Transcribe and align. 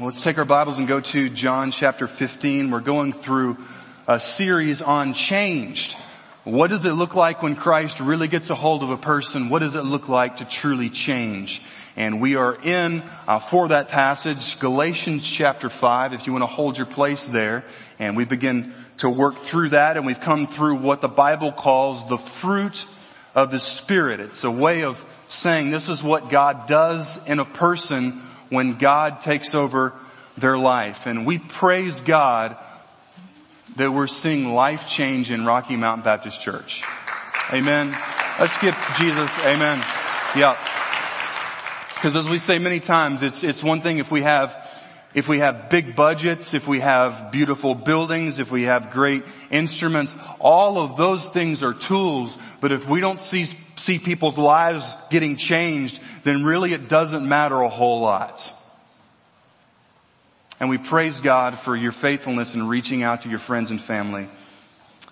Let's 0.00 0.22
take 0.22 0.38
our 0.38 0.46
Bibles 0.46 0.78
and 0.78 0.88
go 0.88 1.00
to 1.00 1.28
John 1.28 1.70
chapter 1.70 2.06
15. 2.06 2.70
We're 2.70 2.80
going 2.80 3.12
through 3.12 3.58
a 4.06 4.18
series 4.18 4.80
on 4.80 5.12
changed. 5.12 5.98
What 6.44 6.70
does 6.70 6.86
it 6.86 6.92
look 6.92 7.14
like 7.14 7.42
when 7.42 7.56
Christ 7.56 8.00
really 8.00 8.26
gets 8.26 8.48
a 8.48 8.54
hold 8.54 8.82
of 8.82 8.88
a 8.88 8.96
person? 8.96 9.50
What 9.50 9.58
does 9.58 9.74
it 9.74 9.82
look 9.82 10.08
like 10.08 10.38
to 10.38 10.46
truly 10.46 10.88
change? 10.88 11.60
And 11.94 12.22
we 12.22 12.36
are 12.36 12.56
in, 12.64 13.02
uh, 13.28 13.38
for 13.38 13.68
that 13.68 13.90
passage, 13.90 14.58
Galatians 14.60 15.28
chapter 15.28 15.68
5, 15.68 16.14
if 16.14 16.26
you 16.26 16.32
want 16.32 16.42
to 16.42 16.46
hold 16.46 16.78
your 16.78 16.86
place 16.86 17.26
there. 17.26 17.62
And 17.98 18.16
we 18.16 18.24
begin 18.24 18.72
to 18.98 19.10
work 19.10 19.36
through 19.36 19.70
that 19.70 19.98
and 19.98 20.06
we've 20.06 20.20
come 20.20 20.46
through 20.46 20.76
what 20.76 21.02
the 21.02 21.08
Bible 21.08 21.52
calls 21.52 22.08
the 22.08 22.18
fruit 22.18 22.86
of 23.34 23.50
the 23.50 23.60
Spirit. 23.60 24.20
It's 24.20 24.44
a 24.44 24.50
way 24.50 24.84
of 24.84 25.04
saying 25.28 25.70
this 25.70 25.90
is 25.90 26.02
what 26.02 26.30
God 26.30 26.66
does 26.66 27.26
in 27.26 27.40
a 27.40 27.44
person 27.44 28.22
when 28.52 28.74
God 28.74 29.22
takes 29.22 29.54
over 29.54 29.94
their 30.36 30.58
life. 30.58 31.06
And 31.06 31.26
we 31.26 31.38
praise 31.38 32.00
God 32.00 32.58
that 33.76 33.90
we're 33.90 34.06
seeing 34.06 34.52
life 34.52 34.86
change 34.86 35.30
in 35.30 35.46
Rocky 35.46 35.76
Mountain 35.76 36.04
Baptist 36.04 36.42
Church. 36.42 36.82
Amen. 37.50 37.96
Let's 38.38 38.58
give 38.58 38.76
Jesus, 38.98 39.30
amen. 39.40 39.78
Yeah. 40.36 40.56
Because 41.94 42.14
as 42.14 42.28
we 42.28 42.36
say 42.36 42.58
many 42.58 42.78
times, 42.78 43.22
it's, 43.22 43.42
it's 43.42 43.62
one 43.62 43.80
thing 43.80 43.98
if 43.98 44.10
we 44.10 44.20
have, 44.20 44.54
if 45.14 45.28
we 45.28 45.40
have 45.40 45.68
big 45.68 45.94
budgets, 45.94 46.54
if 46.54 46.66
we 46.66 46.80
have 46.80 47.30
beautiful 47.30 47.74
buildings, 47.74 48.38
if 48.38 48.50
we 48.50 48.62
have 48.62 48.90
great 48.90 49.24
instruments, 49.50 50.14
all 50.40 50.80
of 50.80 50.96
those 50.96 51.28
things 51.28 51.62
are 51.62 51.74
tools, 51.74 52.38
but 52.60 52.72
if 52.72 52.88
we 52.88 53.00
don't 53.00 53.20
see, 53.20 53.46
see 53.76 53.98
people's 53.98 54.38
lives 54.38 54.96
getting 55.10 55.36
changed, 55.36 56.00
then 56.24 56.44
really 56.44 56.72
it 56.72 56.88
doesn't 56.88 57.28
matter 57.28 57.60
a 57.60 57.68
whole 57.68 58.00
lot. 58.00 58.52
And 60.60 60.70
we 60.70 60.78
praise 60.78 61.20
God 61.20 61.58
for 61.58 61.74
your 61.74 61.92
faithfulness 61.92 62.54
in 62.54 62.68
reaching 62.68 63.02
out 63.02 63.22
to 63.22 63.28
your 63.28 63.40
friends 63.40 63.70
and 63.70 63.80
family. 63.82 64.28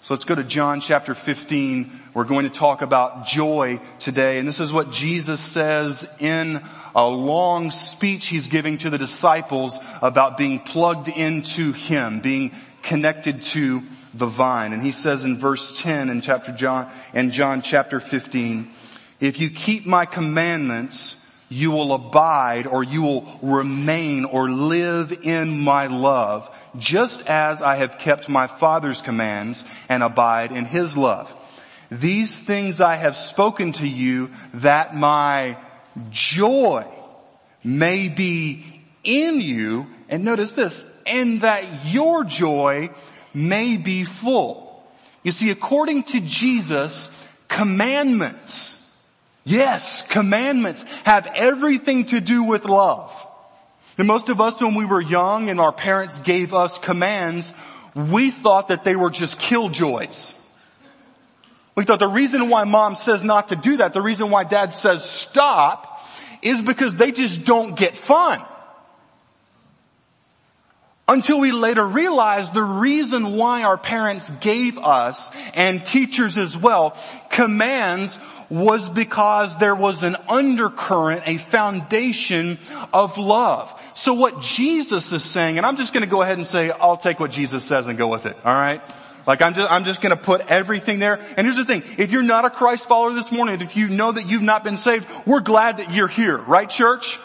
So 0.03 0.15
let's 0.15 0.25
go 0.25 0.35
to 0.35 0.43
John 0.43 0.81
chapter 0.81 1.15
15. 1.15 2.01
We're 2.15 2.25
going 2.25 2.47
to 2.47 2.51
talk 2.51 2.81
about 2.81 3.27
joy 3.27 3.81
today. 3.99 4.39
And 4.39 4.49
this 4.49 4.59
is 4.59 4.73
what 4.73 4.91
Jesus 4.91 5.43
says 5.43 6.09
in 6.19 6.63
a 6.95 7.07
long 7.07 7.71
speech 7.71 8.29
he's 8.29 8.49
giving 8.49 8.79
to 8.79 8.89
the 8.89 8.97
disciples 8.97 9.79
about 10.01 10.39
being 10.39 10.59
plugged 10.59 11.09
into 11.09 11.73
Him, 11.73 12.21
being 12.21 12.53
connected 12.83 13.43
to 13.43 13.83
the 14.15 14.25
vine. 14.25 14.73
And 14.73 14.81
he 14.81 14.93
says 14.93 15.23
in 15.23 15.37
verse 15.37 15.79
10 15.79 16.09
in 16.09 16.23
chapter 16.23 16.51
John, 16.51 16.91
in 17.13 17.31
John 17.31 17.61
chapter 17.61 18.01
15, 18.01 18.71
if 19.21 19.39
you 19.39 19.51
keep 19.51 19.85
my 19.85 20.07
commandments, 20.07 21.15
you 21.51 21.73
will 21.73 21.93
abide 21.93 22.67
or 22.67 22.83
you 22.83 23.03
will 23.03 23.39
remain 23.43 24.25
or 24.25 24.51
live 24.51 25.13
in 25.25 25.61
my 25.61 25.89
love, 25.89 26.49
just 26.79 27.27
as 27.27 27.63
I 27.63 27.77
have 27.77 27.99
kept 27.99 28.29
my 28.29 28.47
Father's 28.47 29.03
commands 29.03 29.65
and 29.89 30.03
abide 30.03 30.53
in 30.53 30.65
his 30.65 30.97
love. 30.97 31.35
These 31.91 32.35
things 32.35 32.81
I 32.81 32.97
have 32.97 33.17
spoken 33.17 33.73
to 33.75 33.89
you 33.89 34.31
that 34.55 34.95
my 34.95 35.57
joy 36.11 36.87
may 37.65 38.09
be 38.09 38.83
in 39.03 39.41
you, 39.41 39.87
and 40.09 40.25
notice 40.25 40.53
this, 40.53 40.87
and 41.07 41.41
that 41.41 41.87
your 41.87 42.25
joy 42.25 42.91
may 43.35 43.77
be 43.77 44.05
full. 44.05 44.85
You 45.23 45.33
see, 45.33 45.51
according 45.51 46.05
to 46.05 46.21
Jesus, 46.21 47.11
commandments 47.49 48.81
Yes, 49.45 50.03
commandments 50.03 50.85
have 51.05 51.27
everything 51.35 52.05
to 52.07 52.21
do 52.21 52.45
with 52.45 52.65
love. 52.65 53.15
And 54.01 54.07
most 54.07 54.31
of 54.31 54.41
us 54.41 54.63
when 54.63 54.77
we 54.77 54.87
were 54.87 55.03
young 55.03 55.51
and 55.51 55.61
our 55.61 55.73
parents 55.73 56.19
gave 56.21 56.55
us 56.55 56.79
commands, 56.79 57.53
we 57.95 58.31
thought 58.31 58.69
that 58.69 58.83
they 58.83 58.97
were 58.97 59.11
just 59.11 59.39
killjoys. 59.39 60.33
We 61.75 61.85
thought 61.85 61.99
the 61.99 62.09
reason 62.09 62.49
why 62.49 62.65
mom 62.65 62.95
says 62.95 63.23
not 63.23 63.49
to 63.49 63.57
do 63.57 63.77
that, 63.77 63.93
the 63.93 64.01
reason 64.01 64.31
why 64.31 64.45
dad 64.45 64.73
says 64.73 65.05
stop, 65.05 66.03
is 66.41 66.63
because 66.63 66.97
they 66.97 67.13
just 67.13 67.45
don't 67.45 67.77
get 67.77 67.95
fun. 67.95 68.43
Until 71.11 71.41
we 71.41 71.51
later 71.51 71.85
realized 71.85 72.55
the 72.55 72.63
reason 72.63 73.37
why 73.37 73.65
our 73.65 73.77
parents 73.77 74.31
gave 74.31 74.79
us, 74.79 75.29
and 75.55 75.85
teachers 75.85 76.39
as 76.39 76.57
well, 76.57 76.97
commands 77.31 78.21
was 78.49 78.89
because 78.89 79.59
there 79.59 79.75
was 79.75 80.05
an 80.05 80.15
undercurrent, 80.29 81.25
a 81.27 81.39
foundation 81.39 82.59
of 82.93 83.19
love. 83.19 83.77
So 83.97 84.15
what 84.15 84.41
Jesus 84.41 85.13
is 85.13 85.25
saying, 85.25 85.57
and 85.57 85.67
I'm 85.67 85.77
just 85.77 85.93
gonna 85.93 86.07
go 86.07 86.23
ahead 86.23 86.39
and 86.39 86.47
say, 86.47 86.71
I'll 86.71 86.97
take 86.97 87.19
what 87.19 87.33
Jesus 87.33 87.65
says 87.65 87.89
and 87.89 87.99
go 87.99 88.07
with 88.07 88.27
it, 88.27 88.37
alright? 88.47 88.81
Like 89.27 89.43
I'm 89.43 89.55
just, 89.55 89.69
I'm 89.69 89.85
just 89.85 90.03
gonna 90.03 90.17
put 90.17 90.43
everything 90.43 91.01
there. 91.01 91.19
And 91.37 91.45
here's 91.45 91.57
the 91.57 91.65
thing, 91.65 91.83
if 91.99 92.13
you're 92.13 92.23
not 92.23 92.45
a 92.45 92.51
Christ 92.51 92.87
follower 92.87 93.13
this 93.15 93.33
morning, 93.33 93.61
if 93.63 93.77
you 93.77 93.89
know 93.89 94.13
that 94.13 94.29
you've 94.29 94.43
not 94.43 94.63
been 94.63 94.77
saved, 94.77 95.09
we're 95.27 95.41
glad 95.41 95.79
that 95.79 95.93
you're 95.93 96.07
here, 96.07 96.39
right 96.39 96.71
church? 96.71 97.19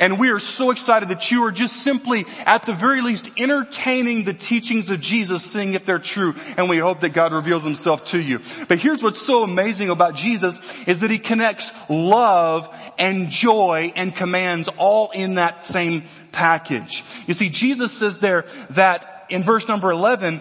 And 0.00 0.18
we 0.18 0.30
are 0.30 0.38
so 0.38 0.70
excited 0.70 1.08
that 1.10 1.30
you 1.30 1.44
are 1.44 1.52
just 1.52 1.82
simply, 1.82 2.24
at 2.44 2.66
the 2.66 2.72
very 2.72 3.00
least, 3.00 3.30
entertaining 3.36 4.24
the 4.24 4.34
teachings 4.34 4.90
of 4.90 5.00
Jesus, 5.00 5.42
seeing 5.42 5.74
if 5.74 5.84
they're 5.84 5.98
true. 5.98 6.34
And 6.56 6.68
we 6.68 6.78
hope 6.78 7.00
that 7.00 7.10
God 7.10 7.32
reveals 7.32 7.64
himself 7.64 8.06
to 8.06 8.20
you. 8.20 8.40
But 8.68 8.78
here's 8.78 9.02
what's 9.02 9.20
so 9.20 9.42
amazing 9.42 9.90
about 9.90 10.14
Jesus 10.14 10.60
is 10.86 11.00
that 11.00 11.10
he 11.10 11.18
connects 11.18 11.70
love 11.88 12.74
and 12.98 13.30
joy 13.30 13.92
and 13.96 14.14
commands 14.14 14.68
all 14.76 15.10
in 15.10 15.34
that 15.34 15.64
same 15.64 16.04
package. 16.32 17.04
You 17.26 17.34
see, 17.34 17.48
Jesus 17.48 17.92
says 17.92 18.18
there 18.18 18.46
that 18.70 19.26
in 19.28 19.42
verse 19.42 19.66
number 19.68 19.90
11, 19.90 20.40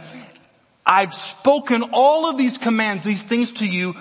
I've 0.85 1.13
spoken 1.13 1.83
all 1.93 2.29
of 2.29 2.37
these 2.37 2.57
commands, 2.57 3.03
these 3.03 3.23
things 3.23 3.53
to 3.53 3.65
you 3.65 3.95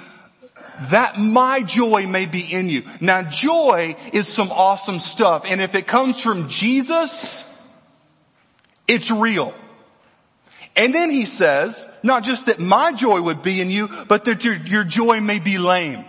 that 0.91 1.19
my 1.19 1.63
joy 1.63 2.07
may 2.07 2.27
be 2.27 2.41
in 2.41 2.69
you. 2.69 2.85
Now 3.01 3.23
joy 3.23 3.97
is 4.13 4.29
some 4.29 4.51
awesome 4.51 4.99
stuff 4.99 5.45
and 5.47 5.61
if 5.61 5.75
it 5.75 5.87
comes 5.87 6.21
from 6.21 6.49
Jesus, 6.49 7.45
it's 8.87 9.11
real. 9.11 9.55
And 10.77 10.95
then 10.95 11.11
he 11.11 11.25
says, 11.25 11.85
not 12.03 12.25
just 12.25 12.47
that 12.47 12.59
my 12.59 12.93
joy 12.93 13.21
would 13.21 13.43
be 13.43 13.61
in 13.61 13.71
you, 13.71 13.89
but 14.09 14.25
that 14.25 14.45
your, 14.45 14.55
your 14.55 14.85
joy 14.85 15.21
may 15.21 15.39
be 15.39 15.59
lame 15.59 16.05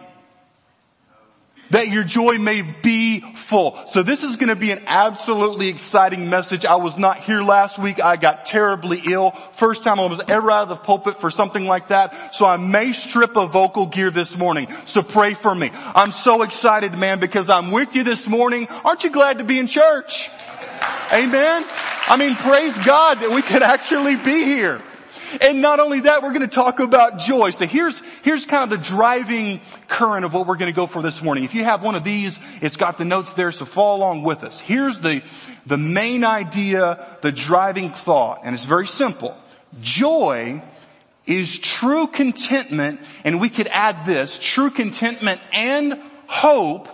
that 1.72 1.90
your 1.90 2.04
joy 2.04 2.38
may 2.38 2.62
be 2.62 3.22
full. 3.34 3.80
So 3.88 4.04
this 4.04 4.24
is 4.24 4.36
going 4.36 4.50
to 4.50 4.56
be 4.56 4.72
an 4.72 4.84
absolutely 4.88 5.68
exciting 5.68 6.30
message. 6.30 6.66
I 6.66 6.76
was 6.76 6.98
not 6.98 7.22
here 7.22 7.42
last 7.42 7.80
week. 7.80 8.02
I 8.02 8.16
got 8.18 8.46
terribly 8.46 9.02
ill. 9.06 9.32
First 9.54 9.84
time 9.84 10.00
I 10.00 10.06
was 10.06 10.22
ever 10.28 10.52
out 10.52 10.64
of 10.64 10.70
the 10.70 10.76
pulpit 10.76 11.20
for 11.20 11.30
something 11.30 11.66
like 11.66 11.90
that. 11.90 12.36
So 12.36 12.46
I 12.46 12.58
may 12.58 12.92
strip 12.92 13.36
a 13.36 13.48
vocal 13.48 13.88
gear 13.88 14.12
this 14.12 14.38
morning. 14.38 14.68
So 14.86 15.02
pray 15.02 15.34
for 15.34 15.54
me. 15.54 15.72
I'm 15.74 16.12
so 16.12 16.42
excited, 16.44 16.94
man, 16.94 17.20
because 17.20 17.50
I'm 17.50 17.72
with 17.72 17.96
you 17.96 18.04
this 18.04 18.28
morning. 18.28 18.68
Aren't 18.84 19.04
you 19.04 19.10
glad 19.10 19.40
to 19.40 19.44
be 19.44 19.60
in 19.60 19.68
church? 19.68 20.30
Amen. 21.12 21.66
I 22.08 22.18
mean, 22.18 22.36
praise 22.36 22.78
God 22.78 23.22
that 23.22 23.32
we 23.32 23.42
could 23.42 23.64
actually 23.64 24.16
be 24.16 24.44
here. 24.44 24.82
And 25.42 25.62
not 25.62 25.80
only 25.80 26.02
that, 26.02 26.24
we're 26.24 26.34
going 26.34 26.42
to 26.42 26.48
talk 26.48 26.80
about 26.80 27.20
joy. 27.20 27.52
So 27.52 27.66
here's, 27.66 28.02
here's 28.24 28.46
kind 28.46 28.64
of 28.64 28.70
the 28.70 28.86
driving 28.86 29.62
current 29.88 30.26
of 30.26 30.34
what 30.34 30.48
we're 30.48 30.58
going 30.58 30.72
to 30.72 30.76
go 30.76 30.88
for 30.88 31.02
this 31.02 31.22
morning. 31.22 31.44
If 31.44 31.56
you 31.56 31.64
have 31.64 31.84
one 31.84 31.96
of 31.96 32.04
these, 32.04 32.40
it's 32.62 32.78
got 32.78 32.98
the 32.98 33.06
notes 33.06 33.34
there, 33.34 33.52
so 33.52 33.66
follow 33.66 33.98
along 33.98 34.24
with 34.24 34.44
us. 34.44 34.60
Here's 34.60 35.00
the, 35.00 35.22
the 35.66 35.78
main 35.78 36.24
idea, 36.24 37.18
the 37.22 37.32
driving 37.32 37.90
thought, 37.90 38.42
and 38.44 38.54
it's 38.54 38.66
very 38.66 38.88
simple. 38.88 39.38
Joy 39.82 40.64
is 41.26 41.58
true 41.58 42.08
contentment, 42.08 43.02
and 43.24 43.42
we 43.42 43.50
could 43.50 43.68
add 43.68 44.06
this, 44.06 44.38
true 44.38 44.70
contentment 44.70 45.42
and 45.52 46.02
hope 46.28 46.88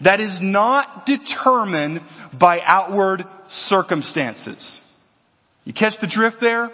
that 0.00 0.20
is 0.20 0.40
not 0.40 1.06
determined 1.06 2.00
by 2.36 2.60
outward 2.64 3.24
circumstances. 3.48 4.80
You 5.64 5.72
catch 5.72 5.98
the 5.98 6.06
drift 6.06 6.40
there? 6.40 6.70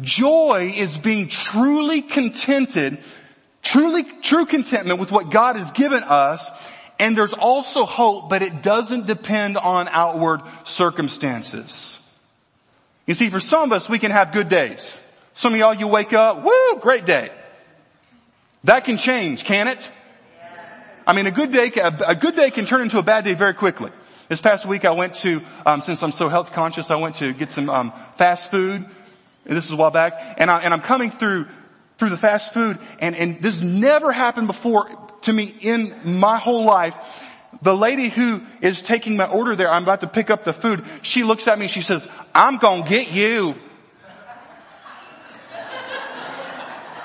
Joy 0.00 0.72
is 0.76 0.96
being 0.96 1.28
truly 1.28 2.02
contented, 2.02 2.98
truly, 3.62 4.04
true 4.22 4.46
contentment 4.46 5.00
with 5.00 5.10
what 5.10 5.30
God 5.30 5.56
has 5.56 5.70
given 5.72 6.02
us. 6.04 6.50
And 7.00 7.16
there's 7.16 7.34
also 7.34 7.84
hope, 7.84 8.28
but 8.28 8.42
it 8.42 8.62
doesn't 8.62 9.06
depend 9.06 9.56
on 9.56 9.88
outward 9.88 10.42
circumstances. 10.64 12.04
You 13.06 13.14
see, 13.14 13.30
for 13.30 13.40
some 13.40 13.70
of 13.70 13.72
us, 13.72 13.88
we 13.88 13.98
can 13.98 14.10
have 14.10 14.32
good 14.32 14.48
days. 14.48 15.00
Some 15.32 15.54
of 15.54 15.60
y'all, 15.60 15.74
you 15.74 15.86
wake 15.86 16.12
up, 16.12 16.42
woo, 16.42 16.80
great 16.80 17.06
day. 17.06 17.30
That 18.64 18.84
can 18.84 18.96
change, 18.96 19.44
can 19.44 19.68
it? 19.68 19.88
I 21.06 21.12
mean, 21.14 21.26
a 21.26 21.30
good 21.30 21.52
day, 21.52 21.70
a 21.76 22.14
good 22.14 22.36
day 22.36 22.50
can 22.50 22.66
turn 22.66 22.82
into 22.82 22.98
a 22.98 23.02
bad 23.02 23.24
day 23.24 23.34
very 23.34 23.54
quickly. 23.54 23.90
This 24.28 24.42
past 24.42 24.66
week 24.66 24.84
I 24.84 24.90
went 24.90 25.14
to, 25.16 25.40
um, 25.64 25.80
since 25.80 26.02
I'm 26.02 26.12
so 26.12 26.28
health 26.28 26.52
conscious, 26.52 26.90
I 26.90 26.96
went 26.96 27.16
to 27.16 27.32
get 27.32 27.50
some 27.50 27.70
um, 27.70 27.92
fast 28.16 28.50
food 28.50 28.84
this 29.56 29.64
is 29.64 29.70
a 29.70 29.76
while 29.76 29.90
back, 29.90 30.36
and, 30.38 30.50
I, 30.50 30.60
and 30.60 30.74
I'm 30.74 30.80
coming 30.80 31.10
through 31.10 31.46
through 31.98 32.10
the 32.10 32.16
fast 32.16 32.54
food, 32.54 32.78
and, 33.00 33.16
and 33.16 33.42
this 33.42 33.60
never 33.60 34.12
happened 34.12 34.46
before 34.46 34.88
to 35.22 35.32
me 35.32 35.52
in 35.60 35.92
my 36.04 36.38
whole 36.38 36.64
life. 36.64 36.96
The 37.62 37.76
lady 37.76 38.08
who 38.08 38.42
is 38.60 38.82
taking 38.82 39.16
my 39.16 39.26
order 39.26 39.56
there, 39.56 39.70
I'm 39.70 39.82
about 39.82 40.02
to 40.02 40.06
pick 40.06 40.30
up 40.30 40.44
the 40.44 40.52
food, 40.52 40.84
she 41.02 41.24
looks 41.24 41.48
at 41.48 41.58
me, 41.58 41.66
she 41.66 41.80
says, 41.80 42.06
I'm 42.34 42.58
gonna 42.58 42.88
get 42.88 43.10
you. 43.10 43.56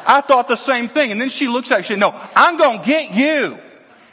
I 0.06 0.22
thought 0.22 0.48
the 0.50 0.58
same 0.58 0.90
thing. 0.90 1.12
And 1.12 1.20
then 1.20 1.30
she 1.30 1.48
looks 1.48 1.72
at 1.72 1.78
me, 1.78 1.84
she 1.84 1.94
said, 1.94 2.00
no, 2.00 2.14
I'm 2.36 2.58
gonna 2.58 2.86
get 2.86 3.16
you. 3.16 3.58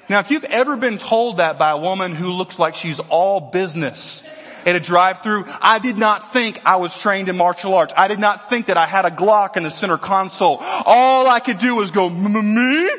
Now 0.08 0.20
if 0.20 0.30
you've 0.30 0.44
ever 0.44 0.76
been 0.76 0.98
told 0.98 1.38
that 1.38 1.58
by 1.58 1.72
a 1.72 1.78
woman 1.78 2.14
who 2.14 2.30
looks 2.30 2.58
like 2.58 2.74
she's 2.74 3.00
all 3.00 3.50
business, 3.50 4.26
at 4.66 4.76
a 4.76 4.80
drive-through. 4.80 5.44
I 5.60 5.78
did 5.78 5.98
not 5.98 6.32
think 6.32 6.60
I 6.64 6.76
was 6.76 6.96
trained 6.96 7.28
in 7.28 7.36
martial 7.36 7.74
arts. 7.74 7.92
I 7.96 8.08
did 8.08 8.18
not 8.18 8.48
think 8.50 8.66
that 8.66 8.76
I 8.76 8.86
had 8.86 9.04
a 9.04 9.10
Glock 9.10 9.56
in 9.56 9.62
the 9.62 9.70
center 9.70 9.98
console. 9.98 10.56
All 10.58 11.26
I 11.26 11.40
could 11.40 11.58
do 11.58 11.76
was 11.76 11.90
go, 11.90 12.08
me? 12.08 12.90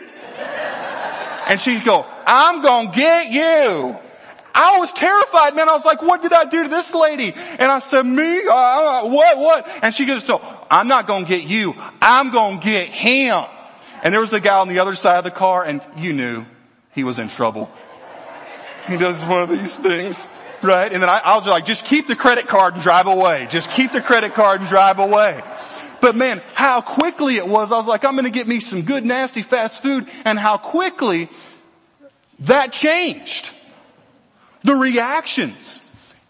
And 1.48 1.60
she'd 1.60 1.84
go, 1.84 2.06
I'm 2.26 2.62
gonna 2.62 2.92
get 2.96 3.32
you. 3.32 3.98
I 4.54 4.80
was 4.80 4.92
terrified, 4.94 5.56
man. 5.56 5.70
I 5.70 5.74
was 5.74 5.86
like, 5.86 6.02
what 6.02 6.22
did 6.22 6.34
I 6.34 6.46
do 6.46 6.64
to 6.64 6.70
this 6.70 6.94
lady? 6.94 7.34
And 7.34 7.72
I 7.72 7.80
said, 7.80 8.04
me? 8.04 8.46
Uh, 8.46 8.54
uh 8.54 9.08
what, 9.08 9.38
what? 9.38 9.68
And 9.82 9.94
she 9.94 10.06
goes, 10.06 10.24
so 10.24 10.42
I'm 10.70 10.88
not 10.88 11.08
gonna 11.08 11.26
get 11.26 11.44
you. 11.44 11.74
I'm 12.02 12.32
gonna 12.32 12.60
get 12.60 12.88
him. 12.88 13.46
And 14.04 14.14
there 14.14 14.22
was 14.22 14.34
a 14.34 14.40
guy 14.40 14.58
on 14.58 14.68
the 14.68 14.80
other 14.80 14.96
side 14.96 15.18
of 15.18 15.24
the 15.24 15.32
car 15.32 15.64
and 15.64 15.82
you 15.98 16.14
knew 16.14 16.46
he 16.94 17.04
was 17.04 17.20
in 17.20 17.30
trouble. 17.30 17.70
He 18.88 18.98
does 18.98 19.24
one 19.24 19.42
of 19.42 19.50
these 19.50 19.76
things, 19.76 20.26
right? 20.64 20.92
And 20.92 21.02
then 21.02 21.10
I, 21.10 21.34
will 21.34 21.42
just 21.42 21.50
like, 21.50 21.66
just 21.66 21.86
keep 21.86 22.08
the 22.08 22.16
credit 22.16 22.48
card 22.48 22.76
and 22.76 22.84
drive 22.84 23.08
away. 23.08 23.48
Just 23.50 23.72
keep 23.72 23.92
the 23.92 24.02
credit 24.02 24.34
card 24.34 24.62
and 24.62 24.70
drive 24.70 25.00
away. 25.00 25.42
But 26.02 26.16
man, 26.16 26.42
how 26.56 26.82
quickly 26.82 27.38
it 27.38 27.48
was. 27.48 27.72
I 27.72 27.78
was 27.78 27.86
like, 27.86 28.04
I'm 28.04 28.14
going 28.14 28.26
to 28.26 28.32
get 28.32 28.48
me 28.48 28.60
some 28.60 28.82
good 28.82 29.06
nasty 29.06 29.44
fast 29.44 29.82
food 29.82 30.10
and 30.26 30.38
how 30.38 30.58
quickly 30.58 31.30
that 32.40 32.74
changed. 32.74 33.50
The 34.64 34.76
reactions. 34.76 35.80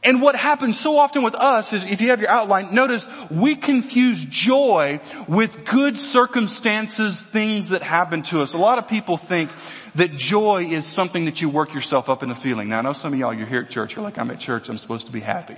And 0.03 0.19
what 0.19 0.35
happens 0.35 0.79
so 0.79 0.97
often 0.97 1.21
with 1.21 1.35
us 1.35 1.73
is, 1.73 1.83
if 1.83 2.01
you 2.01 2.09
have 2.09 2.19
your 2.21 2.29
outline, 2.29 2.73
notice 2.73 3.07
we 3.29 3.55
confuse 3.55 4.25
joy 4.25 4.99
with 5.27 5.63
good 5.65 5.95
circumstances, 5.95 7.21
things 7.21 7.69
that 7.69 7.83
happen 7.83 8.23
to 8.23 8.41
us. 8.41 8.53
A 8.53 8.57
lot 8.57 8.79
of 8.79 8.87
people 8.87 9.17
think 9.17 9.51
that 9.93 10.13
joy 10.15 10.65
is 10.65 10.87
something 10.87 11.25
that 11.25 11.41
you 11.41 11.49
work 11.49 11.75
yourself 11.75 12.09
up 12.09 12.23
into 12.23 12.33
feeling. 12.33 12.69
Now 12.69 12.79
I 12.79 12.81
know 12.81 12.93
some 12.93 13.13
of 13.13 13.19
y'all, 13.19 13.33
you're 13.33 13.45
here 13.45 13.61
at 13.61 13.69
church, 13.69 13.95
you're 13.95 14.03
like, 14.03 14.17
I'm 14.17 14.31
at 14.31 14.39
church, 14.39 14.69
I'm 14.69 14.79
supposed 14.79 15.05
to 15.05 15.11
be 15.11 15.19
happy. 15.19 15.57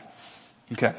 Okay. 0.74 0.94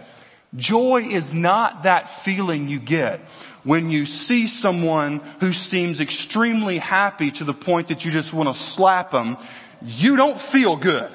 Joy 0.57 1.09
is 1.11 1.35
not 1.35 1.83
that 1.83 2.23
feeling 2.23 2.69
you 2.69 2.79
get 2.79 3.21
when 3.65 3.91
you 3.91 4.07
see 4.07 4.47
someone 4.47 5.21
who 5.41 5.53
seems 5.53 6.01
extremely 6.01 6.79
happy 6.79 7.31
to 7.33 7.45
the 7.45 7.55
point 7.55 7.89
that 7.89 8.05
you 8.05 8.11
just 8.11 8.33
want 8.33 8.49
to 8.49 8.55
slap 8.55 9.11
them. 9.11 9.37
You 9.83 10.17
don't 10.17 10.41
feel 10.41 10.77
good. 10.77 11.11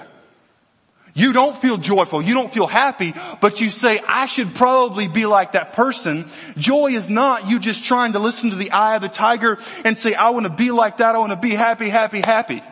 You 1.19 1.33
don't 1.33 1.57
feel 1.57 1.75
joyful. 1.77 2.21
You 2.21 2.33
don't 2.33 2.49
feel 2.49 2.65
happy, 2.65 3.13
but 3.41 3.59
you 3.59 3.69
say, 3.69 3.99
I 4.07 4.25
should 4.25 4.55
probably 4.55 5.09
be 5.09 5.25
like 5.25 5.51
that 5.51 5.73
person. 5.73 6.29
Joy 6.55 6.91
is 6.91 7.09
not 7.09 7.49
you 7.49 7.59
just 7.59 7.83
trying 7.83 8.13
to 8.13 8.19
listen 8.19 8.51
to 8.51 8.55
the 8.55 8.71
eye 8.71 8.95
of 8.95 9.01
the 9.01 9.09
tiger 9.09 9.57
and 9.83 9.97
say, 9.97 10.13
I 10.13 10.29
want 10.29 10.45
to 10.45 10.53
be 10.53 10.71
like 10.71 10.97
that. 10.97 11.15
I 11.15 11.17
want 11.17 11.33
to 11.33 11.37
be 11.37 11.55
happy, 11.55 11.89
happy, 11.89 12.21
happy. 12.21 12.63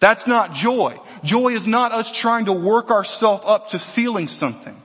That's 0.00 0.26
not 0.26 0.54
joy. 0.54 0.98
Joy 1.22 1.54
is 1.54 1.68
not 1.68 1.92
us 1.92 2.10
trying 2.10 2.46
to 2.46 2.52
work 2.52 2.90
ourselves 2.90 3.44
up 3.46 3.68
to 3.68 3.78
feeling 3.78 4.26
something. 4.26 4.76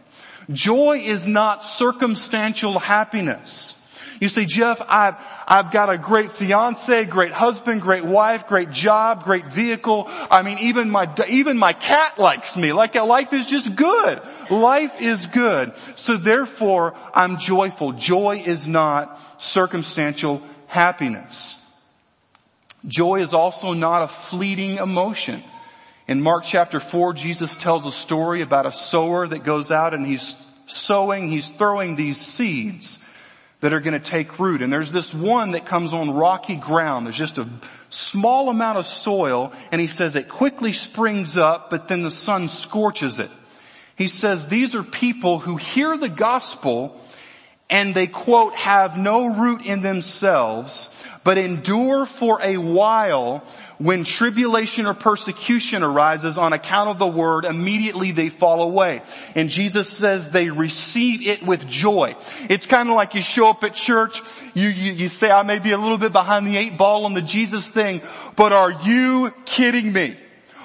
Joy 0.52 1.02
is 1.04 1.26
not 1.26 1.64
circumstantial 1.64 2.78
happiness. 2.78 3.76
You 4.20 4.30
say, 4.30 4.46
Jeff, 4.46 4.82
I've, 4.88 5.16
I've 5.48 5.72
got 5.72 5.90
a 5.90 5.98
great 5.98 6.32
fiance, 6.32 7.06
great 7.06 7.32
husband, 7.32 7.82
great 7.82 8.06
wife, 8.06 8.48
great 8.48 8.72
job, 8.72 9.24
great 9.24 9.52
vehicle. 9.52 10.06
I 10.08 10.44
mean, 10.44 10.60
even 10.60 10.90
my, 10.90 11.14
even 11.28 11.58
my 11.58 11.74
cat 11.74 12.20
likes 12.20 12.56
me. 12.56 12.74
Like 12.74 12.96
life 12.96 13.34
is 13.34 13.46
just 13.46 13.76
good. 13.76 14.22
Life 14.50 15.02
is 15.02 15.26
good. 15.26 15.74
So 15.96 16.18
therefore, 16.18 16.96
I'm 17.14 17.38
joyful. 17.38 17.94
Joy 17.94 18.44
is 18.46 18.68
not 18.68 19.20
circumstantial 19.42 20.42
happiness. 20.68 21.60
Joy 22.86 23.22
is 23.22 23.34
also 23.34 23.74
not 23.74 24.04
a 24.04 24.08
fleeting 24.08 24.78
emotion. 24.78 25.42
In 26.08 26.22
Mark 26.22 26.44
chapter 26.44 26.80
4, 26.80 27.14
Jesus 27.14 27.56
tells 27.56 27.86
a 27.86 27.92
story 27.92 28.42
about 28.42 28.66
a 28.66 28.74
sower 28.74 29.26
that 29.26 29.46
goes 29.46 29.72
out 29.72 29.94
and 29.94 30.06
he's 30.06 30.36
sowing, 30.68 31.30
he's 31.30 31.48
throwing 31.48 31.96
these 31.96 32.20
seeds 32.20 33.00
that 33.64 33.72
are 33.72 33.80
going 33.80 33.94
to 33.94 34.10
take 34.12 34.40
root. 34.40 34.62
And 34.62 34.74
there's 34.74 34.92
this 34.92 35.14
one 35.14 35.52
that 35.52 35.66
comes 35.66 35.94
on 35.94 36.14
rocky 36.14 36.58
ground. 36.58 37.06
There's 37.06 37.18
just 37.18 37.38
a 37.38 37.48
small 37.90 38.50
amount 38.50 38.78
of 38.78 38.86
soil 38.86 39.54
and 39.72 39.80
he 39.80 39.88
says 39.88 40.18
it 40.18 40.28
quickly 40.28 40.74
springs 40.74 41.38
up, 41.38 41.70
but 41.70 41.88
then 41.88 42.04
the 42.04 42.12
sun 42.12 42.50
scorches 42.50 43.20
it. 43.20 43.32
He 43.96 44.10
says 44.10 44.48
these 44.48 44.76
are 44.76 44.84
people 44.84 45.40
who 45.40 45.56
hear 45.56 45.96
the 45.96 46.10
gospel 46.10 47.00
and 47.70 47.96
they 47.96 48.08
quote, 48.08 48.54
have 48.56 48.98
no 48.98 49.28
root 49.28 49.66
in 49.66 49.82
themselves, 49.82 50.94
but 51.24 51.38
endure 51.38 52.06
for 52.06 52.42
a 52.44 52.58
while 52.58 53.46
when 53.78 54.04
tribulation 54.04 54.86
or 54.86 54.94
persecution 54.94 55.84
arises 55.84 56.38
on 56.38 56.54
account 56.54 56.90
of 56.90 57.00
the 57.00 57.08
word, 57.08 57.46
immediately 57.46 58.12
they 58.12 58.30
fall 58.30 58.64
away. 58.64 59.02
And 59.36 59.50
Jesus 59.50 59.90
says 59.90 60.30
they 60.30 60.50
receive 60.50 61.26
it 61.28 61.44
with 61.44 61.68
joy. 61.68 62.16
It's 62.50 62.66
kind 62.66 62.90
of 62.90 62.96
like 62.96 63.16
you 63.16 63.22
show 63.22 63.50
up 63.50 63.64
at 63.64 63.74
church, 63.74 64.22
you, 64.54 64.68
you, 64.68 64.94
you 64.94 65.10
say, 65.10 65.32
I 65.32 65.44
may 65.44 65.60
be 65.60 65.72
a 65.72 65.78
little 65.78 65.98
bit 65.98 66.12
behind 66.12 66.48
the 66.48 66.58
eight 66.58 66.78
ball 66.78 67.06
on 67.06 67.14
the 67.14 67.22
Jesus 67.22 67.70
thing, 67.70 68.02
but 68.36 68.54
are 68.54 68.72
you 68.72 69.34
kidding 69.46 69.92
me? 69.92 70.18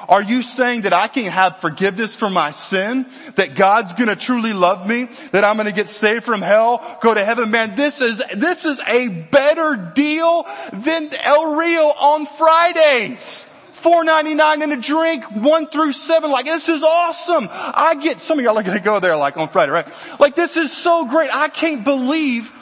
Are 0.08 0.22
you 0.22 0.40
saying 0.40 0.82
that 0.82 0.94
I 0.94 1.06
can 1.06 1.26
have 1.26 1.60
forgiveness 1.60 2.16
for 2.16 2.30
my 2.30 2.52
sin? 2.52 3.04
That 3.34 3.54
God's 3.54 3.92
gonna 3.92 4.16
truly 4.16 4.54
love 4.54 4.88
me? 4.88 5.08
That 5.32 5.44
I'm 5.44 5.58
gonna 5.58 5.70
get 5.70 5.88
saved 5.88 6.24
from 6.24 6.40
hell? 6.40 6.98
Go 7.02 7.12
to 7.12 7.22
heaven? 7.22 7.50
Man, 7.50 7.74
this 7.74 8.00
is, 8.00 8.22
this 8.34 8.64
is 8.64 8.80
a 8.86 9.08
better 9.08 9.92
deal 9.94 10.46
than 10.72 11.10
El 11.14 11.56
Rio 11.56 11.82
on 11.82 12.24
Fridays. 12.24 13.44
Four 13.72 14.02
ninety 14.02 14.34
nine 14.34 14.62
in 14.62 14.72
a 14.72 14.76
drink, 14.76 15.24
one 15.30 15.68
through 15.68 15.92
seven. 15.92 16.32
Like 16.32 16.46
this 16.46 16.68
is 16.68 16.82
awesome. 16.82 17.48
I 17.50 17.94
get 18.02 18.20
some 18.20 18.38
of 18.38 18.44
y'all 18.44 18.58
are 18.58 18.62
gonna 18.64 18.80
go 18.80 18.98
there 18.98 19.14
like 19.14 19.36
on 19.36 19.48
Friday, 19.50 19.70
right? 19.70 19.86
Like 20.18 20.34
this 20.34 20.56
is 20.56 20.76
so 20.76 21.06
great. 21.06 21.30
I 21.32 21.48
can't 21.48 21.84
believe. 21.84 22.52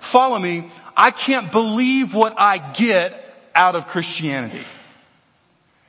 Follow 0.00 0.38
me. 0.38 0.70
I 0.94 1.12
can't 1.12 1.50
believe 1.50 2.14
what 2.14 2.34
I 2.36 2.58
get 2.58 3.22
out 3.54 3.74
of 3.74 3.86
Christianity. 3.88 4.64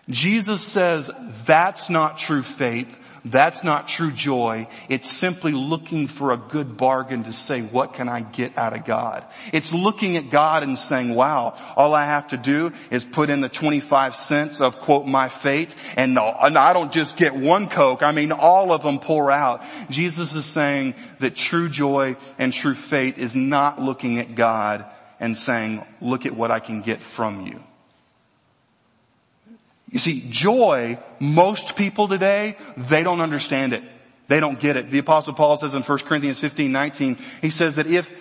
Jesus 0.10 0.62
says 0.62 1.10
that's 1.46 1.90
not 1.90 2.18
true 2.18 2.42
faith. 2.42 2.96
That's 3.26 3.64
not 3.64 3.88
true 3.90 4.12
joy. 4.12 4.68
It's 4.88 5.10
simply 5.10 5.52
looking 5.52 6.08
for 6.08 6.32
a 6.32 6.38
good 6.38 6.78
bargain 6.78 7.24
to 7.26 7.34
say, 7.34 7.62
what 7.62 7.94
can 7.94 8.08
I 8.08 8.22
get 8.22 8.58
out 8.58 8.74
of 8.74 8.86
God? 8.86 9.26
It's 9.52 9.74
looking 9.74 10.16
at 10.16 10.30
God 10.30 10.64
and 10.64 10.80
saying, 10.80 11.14
wow, 11.14 11.56
all 11.76 11.94
I 11.94 12.06
have 12.06 12.30
to 12.30 12.38
do 12.38 12.72
is 12.90 13.04
put 13.04 13.30
in 13.30 13.42
the 13.42 13.50
25 13.50 14.16
cents 14.16 14.62
of 14.62 14.80
quote 14.80 15.06
my 15.06 15.30
faith 15.30 15.76
and 15.98 16.14
no 16.14 16.24
I 16.24 16.74
don't 16.74 16.92
just 16.92 17.18
get 17.18 17.36
one 17.36 17.68
Coke. 17.68 18.02
I 18.02 18.12
mean, 18.12 18.32
all 18.32 18.72
of 18.72 18.84
them 18.84 19.00
pour 19.00 19.32
out. 19.32 19.62
Jesus 19.90 20.36
is 20.36 20.46
saying 20.46 20.96
that 21.20 21.36
true 21.36 21.70
joy 21.70 22.16
and 22.38 22.54
true 22.54 22.76
faith 22.76 23.18
is 23.18 23.36
not 23.36 23.82
looking 23.82 24.20
at 24.20 24.36
God 24.36 24.86
and 25.20 25.38
saying, 25.38 25.84
look 26.00 26.26
at 26.26 26.36
what 26.36 26.52
I 26.52 26.60
can 26.60 26.82
get 26.82 27.02
from 27.02 27.48
you. 27.48 27.60
You 29.90 30.00
see, 30.00 30.26
joy, 30.30 31.00
most 31.20 31.76
people 31.76 32.08
today, 32.08 32.58
they 32.76 33.04
don't 33.04 33.22
understand 33.22 33.74
it. 33.74 33.84
They 34.28 34.40
don't 34.40 34.60
get 34.60 34.76
it. 34.76 34.92
The 34.92 35.00
apostle 35.00 35.34
Paul 35.34 35.56
says 35.58 35.74
in 35.76 35.82
1 35.82 35.98
Corinthians 36.00 36.40
15, 36.40 36.72
19, 36.72 37.18
he 37.42 37.50
says 37.50 37.76
that 37.76 37.88
if 37.88 38.14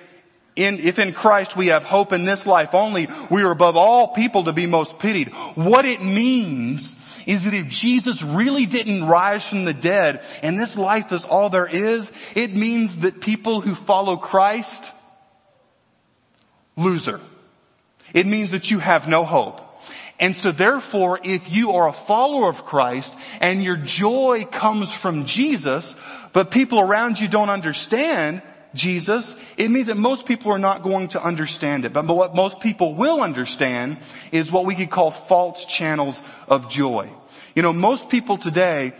in, 0.54 0.78
if 0.78 0.98
in 0.98 1.12
Christ 1.12 1.54
we 1.54 1.66
have 1.66 1.84
hope 1.84 2.12
in 2.14 2.24
this 2.24 2.46
life 2.46 2.74
only, 2.74 3.08
we 3.30 3.42
are 3.42 3.50
above 3.50 3.76
all 3.76 4.08
people 4.08 4.44
to 4.44 4.52
be 4.52 4.66
most 4.66 4.98
pitied. 4.98 5.28
What 5.54 5.84
it 5.84 6.02
means 6.02 6.96
is 7.26 7.44
that 7.44 7.52
if 7.52 7.68
Jesus 7.68 8.22
really 8.22 8.64
didn't 8.64 9.04
rise 9.06 9.46
from 9.46 9.64
the 9.64 9.74
dead 9.74 10.24
and 10.42 10.58
this 10.58 10.78
life 10.78 11.12
is 11.12 11.24
all 11.26 11.50
there 11.50 11.66
is, 11.66 12.10
it 12.34 12.54
means 12.54 13.00
that 13.00 13.20
people 13.20 13.60
who 13.60 13.74
follow 13.74 14.16
Christ, 14.16 14.92
loser. 16.76 17.20
It 18.14 18.26
means 18.26 18.52
that 18.52 18.70
you 18.70 18.78
have 18.78 19.08
no 19.08 19.24
hope. 19.24 19.60
And 20.18 20.34
so 20.34 20.50
therefore, 20.50 21.20
if 21.22 21.52
you 21.52 21.72
are 21.72 21.88
a 21.88 21.92
follower 21.92 22.48
of 22.48 22.64
Christ 22.64 23.14
and 23.40 23.62
your 23.62 23.76
joy 23.76 24.46
comes 24.50 24.90
from 24.90 25.26
Jesus, 25.26 25.94
but 26.32 26.50
people 26.50 26.80
around 26.80 27.20
you 27.20 27.28
don't 27.28 27.50
understand 27.50 28.42
Jesus, 28.74 29.34
it 29.56 29.70
means 29.70 29.88
that 29.88 29.96
most 29.96 30.26
people 30.26 30.52
are 30.52 30.58
not 30.58 30.82
going 30.82 31.08
to 31.08 31.22
understand 31.22 31.84
it. 31.84 31.92
But 31.92 32.06
what 32.06 32.34
most 32.34 32.60
people 32.60 32.94
will 32.94 33.20
understand 33.20 33.98
is 34.32 34.50
what 34.50 34.64
we 34.64 34.74
could 34.74 34.90
call 34.90 35.10
false 35.10 35.64
channels 35.66 36.22
of 36.48 36.70
joy. 36.70 37.10
You 37.54 37.62
know, 37.62 37.72
most 37.72 38.08
people 38.08 38.36
today, 38.38 38.92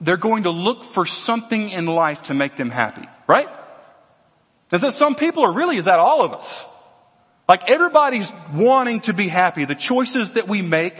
they're 0.00 0.16
going 0.16 0.44
to 0.44 0.50
look 0.50 0.84
for 0.84 1.04
something 1.06 1.70
in 1.70 1.86
life 1.86 2.24
to 2.24 2.34
make 2.34 2.56
them 2.56 2.70
happy, 2.70 3.06
right? 3.26 3.48
Is 4.72 4.82
that 4.82 4.94
some 4.94 5.14
people 5.14 5.42
or 5.42 5.54
really 5.54 5.76
is 5.76 5.84
that 5.84 5.98
all 5.98 6.22
of 6.22 6.32
us? 6.32 6.64
Like 7.50 7.68
everybody's 7.68 8.30
wanting 8.54 9.00
to 9.00 9.12
be 9.12 9.26
happy. 9.26 9.64
The 9.64 9.74
choices 9.74 10.34
that 10.34 10.46
we 10.46 10.62
make 10.62 10.94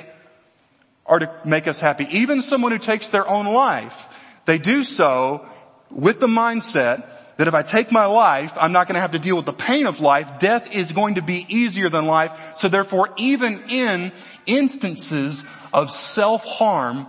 are 1.07 1.21
to 1.21 1.33
make 1.45 1.69
us 1.69 1.79
happy. 1.79 2.09
Even 2.11 2.43
someone 2.43 2.73
who 2.73 2.79
takes 2.79 3.07
their 3.07 3.29
own 3.29 3.47
life, 3.47 4.09
they 4.47 4.59
do 4.59 4.83
so 4.83 5.49
with 5.93 6.19
the 6.19 6.27
mindset 6.27 7.09
that 7.37 7.47
if 7.47 7.55
I 7.55 7.63
take 7.63 7.93
my 7.93 8.07
life, 8.07 8.53
I'm 8.57 8.73
not 8.73 8.89
going 8.89 8.97
to 8.97 9.01
have 9.01 9.13
to 9.13 9.21
deal 9.21 9.37
with 9.37 9.47
the 9.47 9.53
pain 9.53 9.87
of 9.87 10.01
life. 10.01 10.41
Death 10.41 10.73
is 10.73 10.91
going 10.91 11.15
to 11.15 11.23
be 11.23 11.47
easier 11.49 11.89
than 11.89 12.07
life. 12.07 12.33
So 12.57 12.69
therefore, 12.69 13.11
even 13.17 13.63
in 13.69 14.11
instances 14.45 15.45
of 15.73 15.93
self-harm, 15.93 17.07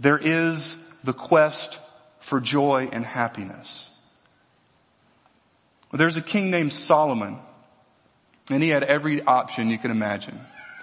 there 0.00 0.18
is 0.18 0.74
the 1.04 1.12
quest 1.12 1.78
for 2.18 2.40
joy 2.40 2.88
and 2.90 3.06
happiness. 3.06 3.90
There's 5.92 6.16
a 6.16 6.20
king 6.20 6.50
named 6.50 6.72
Solomon, 6.72 7.38
and 8.50 8.62
he 8.62 8.68
had 8.68 8.82
every 8.82 9.22
option 9.22 9.70
you 9.70 9.78
can 9.78 9.90
imagine. 9.90 10.38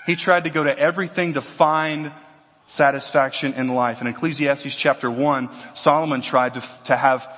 He 0.05 0.15
tried 0.15 0.45
to 0.45 0.49
go 0.49 0.63
to 0.63 0.77
everything 0.77 1.33
to 1.33 1.41
find 1.41 2.11
satisfaction 2.65 3.53
in 3.53 3.67
life. 3.69 4.01
In 4.01 4.07
Ecclesiastes 4.07 4.75
chapter 4.75 5.09
1, 5.09 5.49
Solomon 5.73 6.21
tried 6.21 6.55
to, 6.55 6.63
to 6.85 6.95
have 6.95 7.31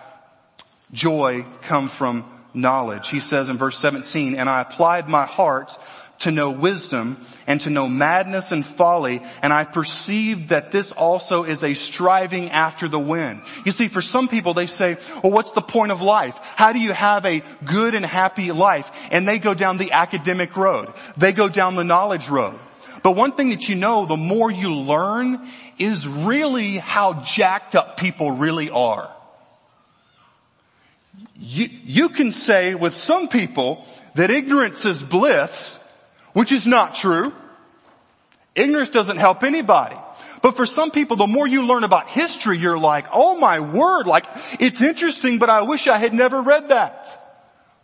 joy 0.91 1.45
come 1.63 1.89
from 1.89 2.25
knowledge. 2.53 3.09
He 3.09 3.19
says 3.19 3.49
in 3.49 3.57
verse 3.57 3.77
17, 3.77 4.35
and 4.35 4.49
I 4.49 4.61
applied 4.61 5.07
my 5.07 5.25
heart 5.25 5.77
to 6.21 6.31
know 6.31 6.51
wisdom 6.51 7.17
and 7.47 7.61
to 7.61 7.69
know 7.69 7.87
madness 7.87 8.51
and 8.51 8.65
folly, 8.65 9.21
and 9.41 9.51
I 9.51 9.63
perceive 9.63 10.49
that 10.49 10.71
this 10.71 10.91
also 10.91 11.43
is 11.43 11.63
a 11.63 11.73
striving 11.73 12.51
after 12.51 12.87
the 12.87 12.99
wind. 12.99 13.41
You 13.65 13.71
see, 13.71 13.87
for 13.87 14.01
some 14.01 14.27
people 14.27 14.53
they 14.53 14.67
say, 14.67 14.97
well 15.23 15.31
what's 15.31 15.51
the 15.51 15.61
point 15.61 15.91
of 15.91 16.01
life? 16.01 16.37
How 16.55 16.73
do 16.73 16.79
you 16.79 16.93
have 16.93 17.25
a 17.25 17.43
good 17.65 17.95
and 17.95 18.05
happy 18.05 18.51
life? 18.51 18.91
And 19.11 19.27
they 19.27 19.39
go 19.39 19.53
down 19.53 19.77
the 19.77 19.91
academic 19.91 20.55
road. 20.55 20.93
They 21.17 21.33
go 21.33 21.49
down 21.49 21.75
the 21.75 21.83
knowledge 21.83 22.29
road. 22.29 22.57
But 23.03 23.15
one 23.15 23.31
thing 23.31 23.49
that 23.49 23.67
you 23.67 23.75
know, 23.75 24.05
the 24.05 24.17
more 24.17 24.51
you 24.51 24.73
learn 24.75 25.47
is 25.79 26.07
really 26.07 26.77
how 26.77 27.21
jacked 27.23 27.75
up 27.75 27.97
people 27.97 28.31
really 28.31 28.69
are. 28.69 29.11
You, 31.35 31.69
you 31.83 32.09
can 32.09 32.33
say 32.33 32.75
with 32.75 32.95
some 32.95 33.27
people 33.27 33.85
that 34.13 34.29
ignorance 34.29 34.85
is 34.85 35.01
bliss, 35.01 35.80
which 36.33 36.51
is 36.51 36.67
not 36.67 36.95
true. 36.95 37.33
Ignorance 38.55 38.89
doesn't 38.89 39.17
help 39.17 39.43
anybody. 39.43 39.95
But 40.41 40.55
for 40.55 40.65
some 40.65 40.91
people, 40.91 41.17
the 41.17 41.27
more 41.27 41.47
you 41.47 41.63
learn 41.65 41.83
about 41.83 42.09
history, 42.09 42.57
you're 42.57 42.77
like, 42.77 43.05
oh 43.13 43.37
my 43.37 43.59
word, 43.59 44.07
like, 44.07 44.25
it's 44.59 44.81
interesting, 44.81 45.39
but 45.39 45.49
I 45.49 45.61
wish 45.61 45.87
I 45.87 45.99
had 45.99 46.13
never 46.13 46.41
read 46.41 46.69
that 46.69 47.17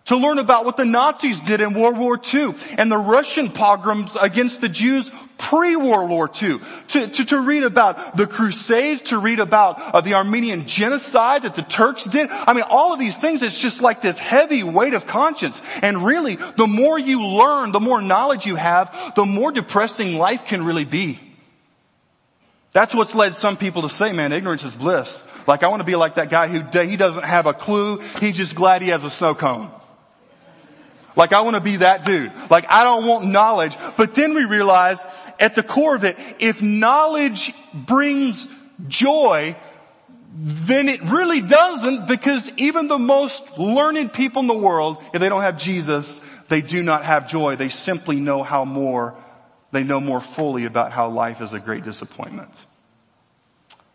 to 0.07 0.17
learn 0.17 0.39
about 0.39 0.65
what 0.65 0.77
the 0.77 0.85
Nazis 0.85 1.39
did 1.41 1.61
in 1.61 1.73
World 1.73 1.97
War 1.97 2.19
II 2.33 2.55
and 2.77 2.91
the 2.91 2.97
Russian 2.97 3.49
pogroms 3.49 4.17
against 4.19 4.61
the 4.61 4.69
Jews 4.69 5.11
pre-World 5.37 6.09
War 6.09 6.29
II, 6.41 6.59
to, 6.87 7.07
to, 7.07 7.25
to, 7.25 7.39
read 7.39 7.63
about 7.63 8.17
the 8.17 8.25
Crusades, 8.25 9.09
to 9.09 9.19
read 9.19 9.39
about 9.39 9.79
uh, 9.79 10.01
the 10.01 10.15
Armenian 10.15 10.65
genocide 10.65 11.43
that 11.43 11.55
the 11.55 11.61
Turks 11.61 12.05
did. 12.05 12.29
I 12.31 12.53
mean, 12.53 12.63
all 12.67 12.93
of 12.93 12.99
these 12.99 13.15
things, 13.15 13.41
it's 13.41 13.59
just 13.59 13.81
like 13.81 14.01
this 14.01 14.17
heavy 14.17 14.63
weight 14.63 14.93
of 14.93 15.05
conscience. 15.05 15.61
And 15.83 16.03
really, 16.03 16.35
the 16.35 16.67
more 16.67 16.97
you 16.97 17.23
learn, 17.23 17.71
the 17.71 17.79
more 17.79 18.01
knowledge 18.01 18.45
you 18.45 18.55
have, 18.55 19.13
the 19.15 19.25
more 19.25 19.51
depressing 19.51 20.17
life 20.17 20.45
can 20.45 20.65
really 20.65 20.85
be. 20.85 21.19
That's 22.73 22.95
what's 22.95 23.13
led 23.13 23.35
some 23.35 23.57
people 23.57 23.83
to 23.83 23.89
say, 23.89 24.11
man, 24.13 24.31
ignorance 24.31 24.63
is 24.63 24.73
bliss. 24.73 25.21
Like 25.45 25.63
I 25.63 25.67
want 25.67 25.81
to 25.81 25.85
be 25.85 25.95
like 25.95 26.15
that 26.15 26.29
guy 26.29 26.47
who, 26.47 26.61
he 26.81 26.97
doesn't 26.97 27.25
have 27.25 27.45
a 27.45 27.53
clue, 27.53 27.99
he's 28.19 28.37
just 28.37 28.55
glad 28.55 28.81
he 28.81 28.89
has 28.89 29.03
a 29.03 29.09
snow 29.09 29.35
cone. 29.35 29.71
Like 31.17 31.33
I 31.33 31.41
want 31.41 31.55
to 31.55 31.61
be 31.61 31.77
that 31.77 32.05
dude. 32.05 32.31
Like 32.49 32.65
I 32.69 32.83
don't 32.83 33.07
want 33.07 33.25
knowledge. 33.25 33.75
But 33.97 34.13
then 34.13 34.35
we 34.35 34.45
realize 34.45 35.03
at 35.39 35.55
the 35.55 35.63
core 35.63 35.95
of 35.95 36.03
it, 36.03 36.17
if 36.39 36.61
knowledge 36.61 37.53
brings 37.73 38.47
joy, 38.87 39.55
then 40.39 40.87
it 40.87 41.01
really 41.01 41.41
doesn't 41.41 42.07
because 42.07 42.51
even 42.57 42.87
the 42.87 42.99
most 42.99 43.57
learned 43.57 44.13
people 44.13 44.43
in 44.43 44.47
the 44.47 44.57
world, 44.57 45.03
if 45.11 45.19
they 45.19 45.29
don't 45.29 45.41
have 45.41 45.57
Jesus, 45.57 46.21
they 46.47 46.61
do 46.61 46.83
not 46.83 47.03
have 47.03 47.27
joy. 47.27 47.55
They 47.55 47.69
simply 47.69 48.17
know 48.17 48.43
how 48.43 48.63
more, 48.63 49.15
they 49.71 49.83
know 49.83 49.99
more 49.99 50.21
fully 50.21 50.65
about 50.65 50.91
how 50.91 51.09
life 51.09 51.41
is 51.41 51.53
a 51.53 51.59
great 51.59 51.83
disappointment. 51.83 52.66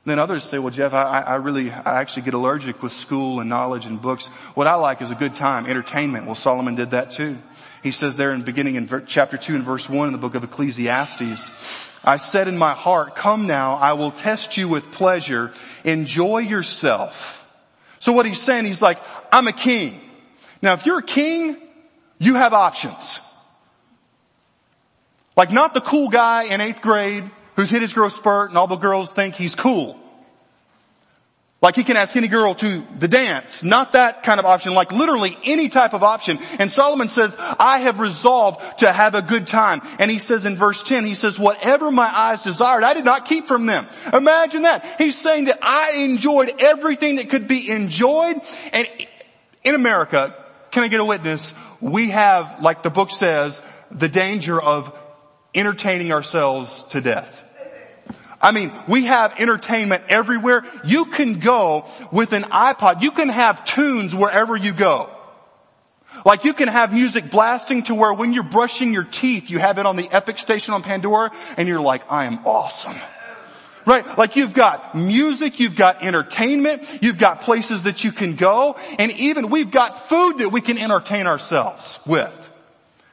Then 0.05 0.19
others 0.19 0.43
say, 0.43 0.59
well 0.59 0.71
Jeff, 0.71 0.95
I, 0.95 1.21
I 1.21 1.35
really, 1.37 1.71
I 1.71 2.01
actually 2.01 2.23
get 2.23 2.35
allergic 2.35 2.83
with 2.83 2.93
school 2.93 3.39
and 3.39 3.49
knowledge 3.49 3.87
and 3.87 4.03
books. 4.03 4.27
What 4.55 4.67
I 4.67 4.75
like 4.75 5.01
is 5.01 5.11
a 5.11 5.15
good 5.15 5.35
time, 5.35 5.67
entertainment. 5.67 6.27
Well 6.27 6.35
Solomon 6.35 6.75
did 6.75 6.91
that 6.91 7.13
too. 7.13 7.39
He 7.83 7.93
says 7.93 8.17
there 8.17 8.33
in 8.33 8.43
beginning 8.43 8.75
in 8.75 8.89
chapter 9.07 9.37
2 9.37 9.55
and 9.55 9.65
verse 9.65 9.89
1 9.89 10.09
in 10.09 10.13
the 10.13 10.19
book 10.19 10.35
of 10.35 10.43
Ecclesiastes, 10.43 11.51
I 12.05 12.17
said 12.17 12.49
in 12.49 12.59
my 12.59 12.73
heart, 12.73 13.15
come 13.15 13.47
now, 13.47 13.75
I 13.75 13.93
will 13.93 14.11
test 14.11 14.57
you 14.57 14.69
with 14.69 14.91
pleasure. 14.91 15.53
Enjoy 15.85 16.39
yourself. 16.39 17.39
So 18.01 18.13
what 18.13 18.27
he's 18.27 18.43
saying, 18.43 18.65
he's 18.65 18.83
like, 18.83 18.99
I'm 19.31 19.47
a 19.47 19.53
king. 19.53 20.01
Now 20.61 20.73
if 20.73 20.85
you're 20.85 20.99
a 20.99 21.05
king, 21.05 21.57
you 22.19 22.35
have 22.35 22.53
options. 22.53 23.21
Like 25.37 25.53
not 25.53 25.75
the 25.75 25.81
cool 25.81 26.09
guy 26.09 26.45
in 26.45 26.61
eighth 26.61 26.83
grade 26.83 27.31
who's 27.57 27.71
hit 27.71 27.83
his 27.83 27.93
growth 27.93 28.15
spurt 28.15 28.51
and 28.51 28.59
all 28.59 28.67
the 28.67 28.77
girls 28.77 29.13
think 29.13 29.35
he's 29.35 29.55
cool. 29.55 29.99
Like 31.63 31.77
he 31.77 31.85
can 31.85 31.97
ask 31.97 32.17
any 32.17 32.27
girl 32.27 32.57
to 32.57 32.85
the 32.99 33.07
dance. 33.07 33.63
Not 33.63 33.93
that 33.93 34.25
kind 34.25 34.41
of 34.41 34.47
option, 34.47 34.75
like 34.75 34.91
literally 34.91 35.39
any 35.45 35.69
type 35.69 35.95
of 35.95 36.03
option. 36.03 36.41
And 36.59 36.69
Solomon 36.69 37.09
says, 37.09 37.37
I 37.39 37.79
have 37.83 38.01
resolved 38.01 38.81
to 38.81 38.91
have 38.91 39.15
a 39.15 39.23
good 39.23 39.47
time. 39.47 39.81
And 40.01 40.11
he 40.11 40.19
says 40.19 40.45
in 40.45 40.57
verse 40.57 40.83
10, 40.83 41.05
he 41.05 41.15
says, 41.15 41.39
whatever 41.39 41.93
my 41.93 42.07
eyes 42.07 42.43
desired, 42.43 42.83
I 42.83 42.95
did 42.95 43.05
not 43.05 43.27
keep 43.27 43.47
from 43.47 43.67
them. 43.67 43.87
Imagine 44.13 44.63
that. 44.63 44.97
He's 44.99 45.17
saying 45.17 45.45
that 45.45 45.61
I 45.63 46.03
enjoyed 46.05 46.53
everything 46.59 47.17
that 47.17 47.31
could 47.31 47.47
be 47.47 47.71
enjoyed. 47.71 48.41
And 48.73 48.89
in 49.63 49.77
America, 49.77 50.35
can 50.73 50.83
I 50.83 50.89
get 50.89 50.99
a 50.99 51.05
witness? 51.05 51.55
We 51.81 52.11
have, 52.11 52.61
like 52.61 52.83
the 52.83 52.91
book 52.91 53.13
says, 53.13 53.63
the 53.93 54.09
danger 54.09 54.61
of 54.61 54.93
entertaining 55.55 56.13
ourselves 56.13 56.83
to 56.91 57.01
death. 57.01 57.45
I 58.41 58.51
mean, 58.51 58.73
we 58.89 59.05
have 59.05 59.35
entertainment 59.39 60.05
everywhere. 60.09 60.65
You 60.85 61.05
can 61.05 61.39
go 61.39 61.87
with 62.11 62.33
an 62.33 62.43
iPod. 62.43 63.01
You 63.01 63.13
can 63.13 63.29
have 63.29 63.65
tunes 63.65 64.15
wherever 64.15 64.57
you 64.57 64.73
go. 64.73 65.11
Like 66.25 66.45
you 66.45 66.53
can 66.53 66.69
have 66.69 66.93
music 66.93 67.31
blasting 67.31 67.85
to 67.85 67.95
where 67.95 68.13
when 68.13 68.33
you're 68.33 68.43
brushing 68.43 68.93
your 68.93 69.05
teeth, 69.05 69.49
you 69.49 69.59
have 69.59 69.79
it 69.79 69.87
on 69.87 69.97
the 69.97 70.09
Epic 70.11 70.39
station 70.39 70.75
on 70.75 70.83
Pandora 70.83 71.31
and 71.57 71.69
you're 71.69 71.81
like, 71.81 72.03
I 72.11 72.27
am 72.27 72.45
awesome. 72.45 72.95
Right? 73.87 74.19
Like 74.19 74.37
you've 74.37 74.55
got 74.55 74.95
music, 74.95 75.59
you've 75.59 75.75
got 75.75 76.05
entertainment, 76.05 76.83
you've 77.01 77.19
got 77.19 77.41
places 77.41 77.85
that 77.85 78.05
you 78.05 78.13
can 78.13 78.37
go, 78.37 78.77
and 78.99 79.11
even 79.13 79.51
we've 79.51 79.73
got 79.73 80.09
food 80.09 80.39
that 80.39 80.51
we 80.51 80.61
can 80.61 80.79
entertain 80.79 81.27
ourselves 81.27 81.99
with. 82.07 82.51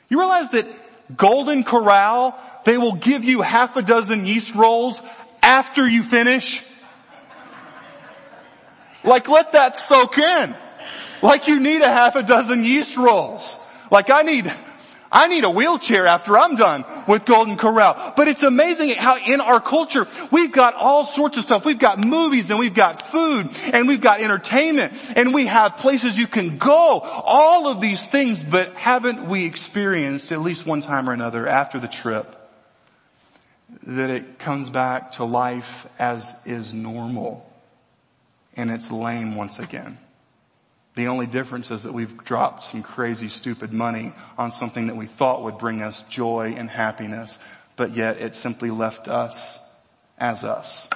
You 0.09 0.19
realize 0.19 0.51
that 0.51 0.67
Golden 1.15 1.63
Corral, 1.63 2.37
they 2.65 2.77
will 2.77 2.95
give 2.95 3.23
you 3.23 3.41
half 3.41 3.75
a 3.75 3.81
dozen 3.81 4.25
yeast 4.25 4.53
rolls 4.55 5.01
after 5.41 5.87
you 5.87 6.03
finish. 6.03 6.63
Like 9.03 9.27
let 9.27 9.53
that 9.53 9.77
soak 9.77 10.17
in. 10.17 10.55
Like 11.21 11.47
you 11.47 11.59
need 11.59 11.81
a 11.81 11.87
half 11.89 12.15
a 12.15 12.23
dozen 12.23 12.63
yeast 12.63 12.95
rolls. 12.97 13.57
Like 13.91 14.09
I 14.09 14.21
need, 14.21 14.51
I 15.11 15.27
need 15.27 15.43
a 15.43 15.49
wheelchair 15.49 16.05
after 16.05 16.37
I'm 16.37 16.55
done 16.55 16.85
with 17.07 17.25
Golden 17.25 17.57
Corral. 17.57 18.13
But 18.15 18.27
it's 18.27 18.43
amazing 18.43 18.89
how 18.91 19.17
in 19.17 19.41
our 19.41 19.59
culture, 19.59 20.07
we've 20.31 20.51
got 20.51 20.75
all 20.75 21.05
sorts 21.05 21.37
of 21.37 21.43
stuff. 21.43 21.65
We've 21.65 21.79
got 21.79 21.99
movies 21.99 22.49
and 22.49 22.59
we've 22.59 22.73
got 22.73 23.01
food 23.01 23.49
and 23.73 23.87
we've 23.87 24.01
got 24.01 24.21
entertainment 24.21 24.93
and 25.15 25.33
we 25.33 25.47
have 25.47 25.77
places 25.77 26.17
you 26.17 26.27
can 26.27 26.57
go. 26.57 26.99
All 26.99 27.67
of 27.67 27.81
these 27.81 28.05
things, 28.05 28.43
but 28.43 28.73
haven't 28.73 29.27
we 29.27 29.45
experienced 29.45 30.31
at 30.31 30.41
least 30.41 30.65
one 30.65 30.81
time 30.81 31.09
or 31.09 31.13
another 31.13 31.47
after 31.47 31.79
the 31.79 31.87
trip 31.87 32.35
that 33.83 34.09
it 34.11 34.39
comes 34.39 34.69
back 34.69 35.13
to 35.13 35.23
life 35.23 35.87
as 35.97 36.33
is 36.45 36.73
normal 36.73 37.45
and 38.55 38.69
it's 38.69 38.91
lame 38.91 39.35
once 39.35 39.57
again? 39.57 39.97
The 40.99 41.07
only 41.07 41.27
difference 41.27 41.71
is 41.71 41.83
that 41.83 41.93
we've 41.93 42.25
dropped 42.25 42.61
some 42.61 42.83
crazy 42.83 43.29
stupid 43.29 43.71
money 43.71 44.11
on 44.37 44.51
something 44.51 44.87
that 44.87 44.97
we 44.97 45.05
thought 45.05 45.43
would 45.43 45.57
bring 45.57 45.81
us 45.81 46.01
joy 46.09 46.55
and 46.57 46.69
happiness, 46.69 47.39
but 47.77 47.95
yet 47.95 48.17
it 48.17 48.35
simply 48.35 48.69
left 48.69 49.07
us 49.07 49.59
as 50.17 50.43
us. 50.43 50.89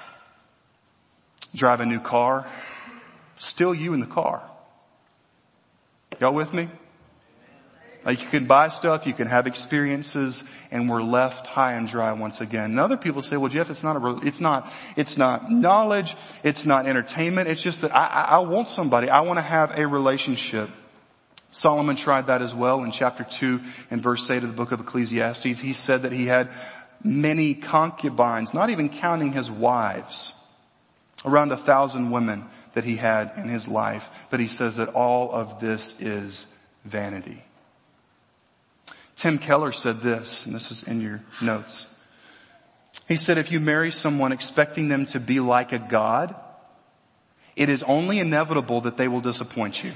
Drive 1.55 1.79
a 1.79 1.85
new 1.85 2.01
car, 2.01 2.45
still 3.37 3.73
you 3.73 3.93
in 3.93 4.01
the 4.01 4.05
car. 4.05 4.43
Y'all 6.19 6.33
with 6.33 6.53
me? 6.53 6.67
Like 8.05 8.21
you 8.21 8.27
can 8.27 8.45
buy 8.45 8.69
stuff, 8.69 9.07
you 9.07 9.13
can 9.13 9.27
have 9.27 9.47
experiences, 9.47 10.43
and 10.71 10.89
we're 10.89 11.01
left 11.01 11.47
high 11.47 11.73
and 11.73 11.87
dry 11.87 12.11
once 12.13 12.41
again. 12.41 12.71
And 12.71 12.79
other 12.79 12.97
people 12.97 13.21
say, 13.21 13.37
well 13.37 13.49
Jeff, 13.49 13.69
it's 13.69 13.83
not 13.83 13.95
a, 13.95 14.27
it's 14.27 14.41
not, 14.41 14.71
it's 14.97 15.17
not 15.17 15.49
knowledge, 15.49 16.15
it's 16.43 16.65
not 16.65 16.85
entertainment, 16.85 17.47
it's 17.47 17.61
just 17.61 17.81
that 17.81 17.95
I, 17.95 18.05
I, 18.05 18.21
I 18.21 18.37
want 18.39 18.67
somebody, 18.67 19.09
I 19.09 19.21
want 19.21 19.37
to 19.37 19.43
have 19.43 19.77
a 19.77 19.87
relationship. 19.87 20.69
Solomon 21.51 21.95
tried 21.95 22.27
that 22.27 22.41
as 22.41 22.53
well 22.53 22.83
in 22.83 22.91
chapter 22.91 23.23
2 23.23 23.61
and 23.91 24.01
verse 24.01 24.29
8 24.29 24.43
of 24.43 24.49
the 24.49 24.55
book 24.55 24.71
of 24.71 24.79
Ecclesiastes. 24.79 25.59
He 25.59 25.73
said 25.73 26.01
that 26.01 26.11
he 26.11 26.25
had 26.25 26.49
many 27.03 27.53
concubines, 27.53 28.53
not 28.53 28.69
even 28.69 28.89
counting 28.89 29.31
his 29.31 29.51
wives. 29.51 30.33
Around 31.25 31.53
a 31.53 31.57
thousand 31.57 32.11
women 32.11 32.45
that 32.73 32.83
he 32.83 32.97
had 32.97 33.31
in 33.37 33.47
his 33.47 33.67
life. 33.67 34.09
But 34.29 34.39
he 34.39 34.47
says 34.47 34.77
that 34.77 34.89
all 34.89 35.31
of 35.31 35.59
this 35.59 35.95
is 35.99 36.45
vanity. 36.83 37.41
Tim 39.15 39.37
Keller 39.37 39.71
said 39.71 40.01
this, 40.01 40.45
and 40.45 40.55
this 40.55 40.71
is 40.71 40.83
in 40.83 41.01
your 41.01 41.21
notes. 41.41 41.93
He 43.07 43.17
said, 43.17 43.37
if 43.37 43.51
you 43.51 43.59
marry 43.59 43.91
someone 43.91 44.31
expecting 44.31 44.87
them 44.87 45.05
to 45.07 45.19
be 45.19 45.39
like 45.39 45.71
a 45.71 45.79
God, 45.79 46.35
it 47.55 47.69
is 47.69 47.83
only 47.83 48.19
inevitable 48.19 48.81
that 48.81 48.97
they 48.97 49.07
will 49.07 49.21
disappoint 49.21 49.83
you. 49.83 49.91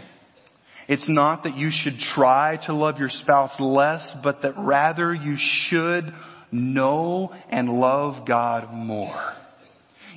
It's 0.88 1.08
not 1.08 1.44
that 1.44 1.58
you 1.58 1.70
should 1.72 2.00
try 2.00 2.58
to 2.58 2.74
love 2.74 3.00
your 3.00 3.10
spouse 3.10 3.60
less, 3.60 4.14
but 4.14 4.44
that 4.44 4.58
rather 4.58 5.14
you 5.14 5.36
should 5.36 6.14
know 6.52 7.34
and 7.50 7.80
love 7.80 8.26
God 8.26 8.72
more. 8.74 9.34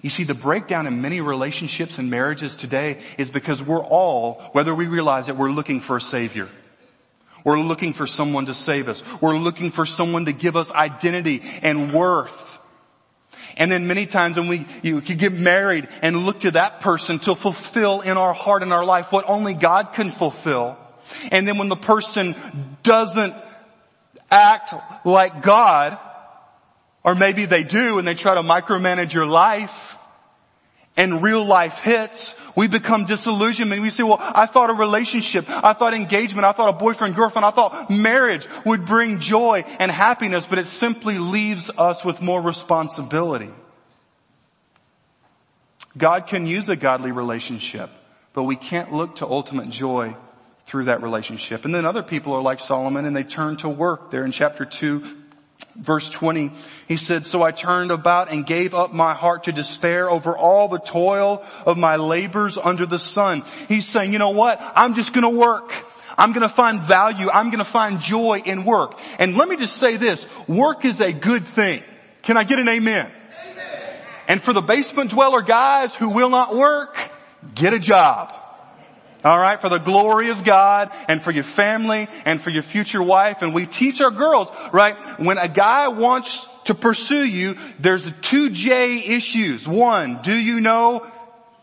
You 0.02 0.11
see, 0.11 0.25
the 0.25 0.35
breakdown 0.35 0.87
in 0.87 1.02
many 1.02 1.21
relationships 1.21 1.99
and 1.99 2.09
marriages 2.09 2.54
today 2.54 3.02
is 3.19 3.30
because 3.30 3.62
we're 3.62 3.85
all, 3.85 4.35
whether 4.52 4.75
we 4.75 4.87
realize 4.87 5.28
it, 5.28 5.37
we're 5.37 5.50
looking 5.50 5.80
for 5.80 5.97
a 5.97 6.00
savior. 6.00 6.49
We're 7.44 7.61
looking 7.61 7.92
for 7.92 8.06
someone 8.06 8.47
to 8.47 8.54
save 8.54 8.88
us. 8.88 9.02
We're 9.20 9.37
looking 9.37 9.70
for 9.70 9.87
someone 9.87 10.26
to 10.26 10.32
give 10.32 10.56
us 10.56 10.70
identity 10.70 11.42
and 11.62 11.92
worth. 11.92 12.59
And 13.56 13.70
then 13.70 13.87
many 13.87 14.06
times 14.06 14.38
when 14.38 14.49
we, 14.49 14.66
you 14.82 15.00
could 15.00 15.18
get 15.18 15.32
married 15.32 15.88
and 16.02 16.25
look 16.25 16.40
to 16.40 16.52
that 16.52 16.80
person 16.80 17.18
to 17.20 17.35
fulfill 17.35 18.00
in 18.00 18.16
our 18.16 18.32
heart 18.32 18.62
and 18.62 18.73
our 18.73 18.85
life 18.85 19.12
what 19.12 19.28
only 19.28 19.54
God 19.54 19.92
can 19.94 20.12
fulfill. 20.12 20.78
And 21.30 21.47
then 21.47 21.59
when 21.59 21.68
the 21.68 21.76
person 21.76 22.35
doesn't 22.82 23.35
act 24.30 24.75
like 25.04 25.42
God, 25.42 25.99
or 27.02 27.14
maybe 27.14 27.47
they 27.47 27.62
do 27.62 27.99
and 27.99 28.06
they 28.06 28.14
try 28.14 28.35
to 28.35 28.42
micromanage 28.42 29.12
your 29.12 29.26
life, 29.26 29.97
and 30.97 31.23
real 31.23 31.44
life 31.44 31.80
hits, 31.80 32.35
we 32.56 32.66
become 32.68 33.04
disillusioned 33.04 33.73
and 33.73 33.80
we 33.80 33.90
say, 33.90 34.02
well, 34.02 34.18
I 34.20 34.47
thought 34.47 34.70
a 34.70 34.75
relationship, 34.75 35.47
I 35.49 35.73
thought 35.73 35.94
engagement, 35.94 36.44
I 36.44 36.52
thought 36.52 36.75
a 36.75 36.78
boyfriend, 36.78 37.14
girlfriend, 37.14 37.44
I 37.44 37.50
thought 37.50 37.90
marriage 37.90 38.47
would 38.66 38.85
bring 38.85 39.20
joy 39.20 39.64
and 39.78 39.90
happiness, 39.90 40.47
but 40.47 40.59
it 40.59 40.66
simply 40.66 41.18
leaves 41.18 41.70
us 41.70 42.04
with 42.04 42.20
more 42.20 42.42
responsibility. 42.42 43.50
God 45.97 46.26
can 46.26 46.47
use 46.47 46.68
a 46.68 46.76
godly 46.76 47.12
relationship, 47.12 47.90
but 48.32 48.44
we 48.44 48.56
can't 48.56 48.92
look 48.92 49.16
to 49.16 49.26
ultimate 49.26 49.70
joy 49.70 50.16
through 50.66 50.85
that 50.85 51.02
relationship. 51.02 51.64
And 51.64 51.75
then 51.75 51.85
other 51.85 52.02
people 52.02 52.32
are 52.35 52.42
like 52.42 52.61
Solomon 52.61 53.04
and 53.04 53.16
they 53.16 53.25
turn 53.25 53.56
to 53.59 53.68
work 53.68 54.11
there 54.11 54.25
in 54.25 54.30
chapter 54.32 54.64
2 54.64 55.16
Verse 55.76 56.11
20, 56.11 56.52
he 56.88 56.97
said, 56.97 57.26
so 57.26 57.43
I 57.43 57.52
turned 57.52 57.90
about 57.90 58.31
and 58.31 58.45
gave 58.45 58.75
up 58.75 58.93
my 58.93 59.14
heart 59.14 59.45
to 59.45 59.52
despair 59.52 60.11
over 60.11 60.37
all 60.37 60.69
the 60.69 60.79
toil 60.79 61.45
of 61.64 61.79
my 61.79 61.97
labors 61.97 62.59
under 62.59 62.87
the 62.87 62.99
sun. 62.99 63.45
He's 63.69 63.88
saying, 63.88 64.12
you 64.12 64.19
know 64.19 64.31
what? 64.31 64.61
I'm 64.75 64.95
just 64.95 65.12
gonna 65.12 65.31
work. 65.31 65.73
I'm 66.19 66.33
gonna 66.33 66.50
find 66.50 66.83
value. 66.83 67.31
I'm 67.31 67.50
gonna 67.50 67.64
find 67.64 68.00
joy 68.00 68.43
in 68.45 68.64
work. 68.64 68.99
And 69.19 69.37
let 69.37 69.49
me 69.49 69.57
just 69.57 69.76
say 69.76 69.97
this, 69.97 70.26
work 70.47 70.85
is 70.85 71.00
a 71.00 71.12
good 71.12 71.47
thing. 71.47 71.83
Can 72.23 72.37
I 72.37 72.45
get 72.45 72.59
an 72.59 72.69
amen? 72.69 73.11
amen. 73.11 73.97
And 74.29 74.43
for 74.43 74.52
the 74.52 74.61
basement 74.61 75.11
dweller 75.11 75.40
guys 75.40 75.95
who 75.95 76.11
will 76.11 76.31
not 76.31 76.55
work, 76.55 76.99
get 77.55 77.73
a 77.73 77.79
job. 77.79 78.39
Alright, 79.25 79.61
for 79.61 79.69
the 79.69 79.79
glory 79.79 80.31
of 80.31 80.45
God 80.45 80.91
and 81.09 81.21
for 81.21 81.31
your 81.31 81.45
family 81.45 82.09
and 82.25 82.41
for 82.41 82.50
your 82.50 82.62
future 82.62 83.03
wife. 83.03 83.43
And 83.43 83.55
we 83.55 83.67
teach 83.67 84.00
our 84.00 84.11
girls, 84.11 84.50
right, 84.73 84.97
when 85.21 85.37
a 85.37 85.49
guy 85.49 85.89
wants 85.89 86.47
to 86.65 86.75
pursue 86.75 87.25
you, 87.25 87.57
there's 87.79 88.11
two 88.21 88.50
J 88.50 88.99
issues. 88.99 89.69
One, 89.69 90.21
do 90.23 90.37
you 90.37 90.61
know 90.61 91.07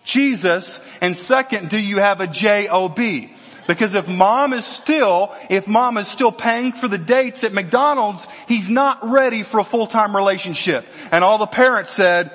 Jesus? 0.03 0.85
And 1.01 1.15
second, 1.15 1.69
do 1.69 1.77
you 1.77 1.97
have 1.97 2.21
a 2.21 2.27
J-O-B? 2.27 3.33
Because 3.67 3.95
if 3.95 4.07
mom 4.07 4.53
is 4.53 4.65
still, 4.65 5.35
if 5.49 5.67
mom 5.67 5.97
is 5.97 6.07
still 6.07 6.31
paying 6.31 6.71
for 6.71 6.87
the 6.87 6.97
dates 6.97 7.43
at 7.43 7.53
McDonald's, 7.53 8.25
he's 8.47 8.69
not 8.69 8.99
ready 9.09 9.43
for 9.43 9.59
a 9.59 9.63
full-time 9.63 10.15
relationship. 10.15 10.85
And 11.11 11.23
all 11.23 11.37
the 11.37 11.47
parents 11.47 11.91
said, 11.91 12.31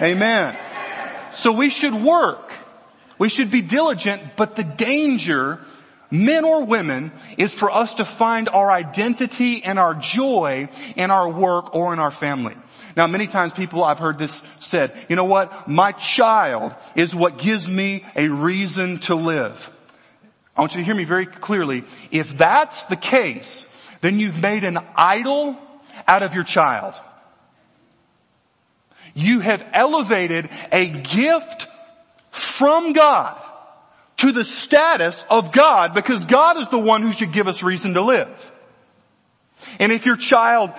Amen. 0.00 0.56
So 1.32 1.52
we 1.52 1.68
should 1.68 1.94
work. 1.94 2.51
We 3.18 3.28
should 3.28 3.50
be 3.50 3.62
diligent, 3.62 4.22
but 4.36 4.56
the 4.56 4.64
danger, 4.64 5.60
men 6.10 6.44
or 6.44 6.64
women, 6.64 7.12
is 7.38 7.54
for 7.54 7.70
us 7.70 7.94
to 7.94 8.04
find 8.04 8.48
our 8.48 8.70
identity 8.70 9.62
and 9.64 9.78
our 9.78 9.94
joy 9.94 10.68
in 10.96 11.10
our 11.10 11.30
work 11.30 11.74
or 11.74 11.92
in 11.92 11.98
our 11.98 12.10
family. 12.10 12.54
Now 12.96 13.06
many 13.06 13.26
times 13.26 13.52
people, 13.52 13.84
I've 13.84 13.98
heard 13.98 14.18
this 14.18 14.42
said, 14.58 14.92
you 15.08 15.16
know 15.16 15.24
what? 15.24 15.68
My 15.68 15.92
child 15.92 16.74
is 16.94 17.14
what 17.14 17.38
gives 17.38 17.68
me 17.68 18.04
a 18.14 18.28
reason 18.28 18.98
to 19.00 19.14
live. 19.14 19.70
I 20.56 20.60
want 20.60 20.74
you 20.74 20.80
to 20.80 20.84
hear 20.84 20.94
me 20.94 21.04
very 21.04 21.26
clearly. 21.26 21.84
If 22.10 22.36
that's 22.36 22.84
the 22.84 22.96
case, 22.96 23.66
then 24.02 24.18
you've 24.18 24.38
made 24.38 24.64
an 24.64 24.78
idol 24.94 25.56
out 26.06 26.22
of 26.22 26.34
your 26.34 26.44
child. 26.44 26.94
You 29.14 29.40
have 29.40 29.64
elevated 29.72 30.48
a 30.70 30.88
gift 30.88 31.66
from 32.32 32.92
God 32.92 33.40
to 34.16 34.32
the 34.32 34.44
status 34.44 35.24
of 35.30 35.52
God 35.52 35.94
because 35.94 36.24
God 36.24 36.58
is 36.58 36.68
the 36.68 36.78
one 36.78 37.02
who 37.02 37.12
should 37.12 37.32
give 37.32 37.46
us 37.46 37.62
reason 37.62 37.94
to 37.94 38.00
live. 38.00 38.52
And 39.78 39.92
if 39.92 40.06
your 40.06 40.16
child 40.16 40.72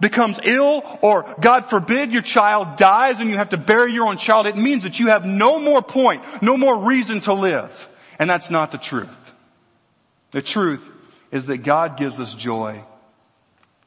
becomes 0.00 0.38
ill 0.42 0.82
or 1.02 1.34
God 1.40 1.66
forbid 1.66 2.12
your 2.12 2.22
child 2.22 2.76
dies 2.76 3.20
and 3.20 3.30
you 3.30 3.36
have 3.36 3.50
to 3.50 3.56
bury 3.56 3.92
your 3.92 4.06
own 4.06 4.16
child, 4.16 4.46
it 4.46 4.56
means 4.56 4.84
that 4.84 5.00
you 5.00 5.08
have 5.08 5.24
no 5.24 5.58
more 5.58 5.82
point, 5.82 6.22
no 6.42 6.56
more 6.56 6.84
reason 6.86 7.20
to 7.22 7.32
live. 7.32 7.88
And 8.18 8.28
that's 8.28 8.50
not 8.50 8.70
the 8.70 8.78
truth. 8.78 9.32
The 10.30 10.42
truth 10.42 10.88
is 11.30 11.46
that 11.46 11.58
God 11.58 11.96
gives 11.96 12.20
us 12.20 12.34
joy 12.34 12.82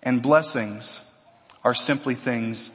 and 0.01 0.21
blessings 0.21 1.01
are 1.63 1.73
simply 1.73 2.15
things 2.15 2.69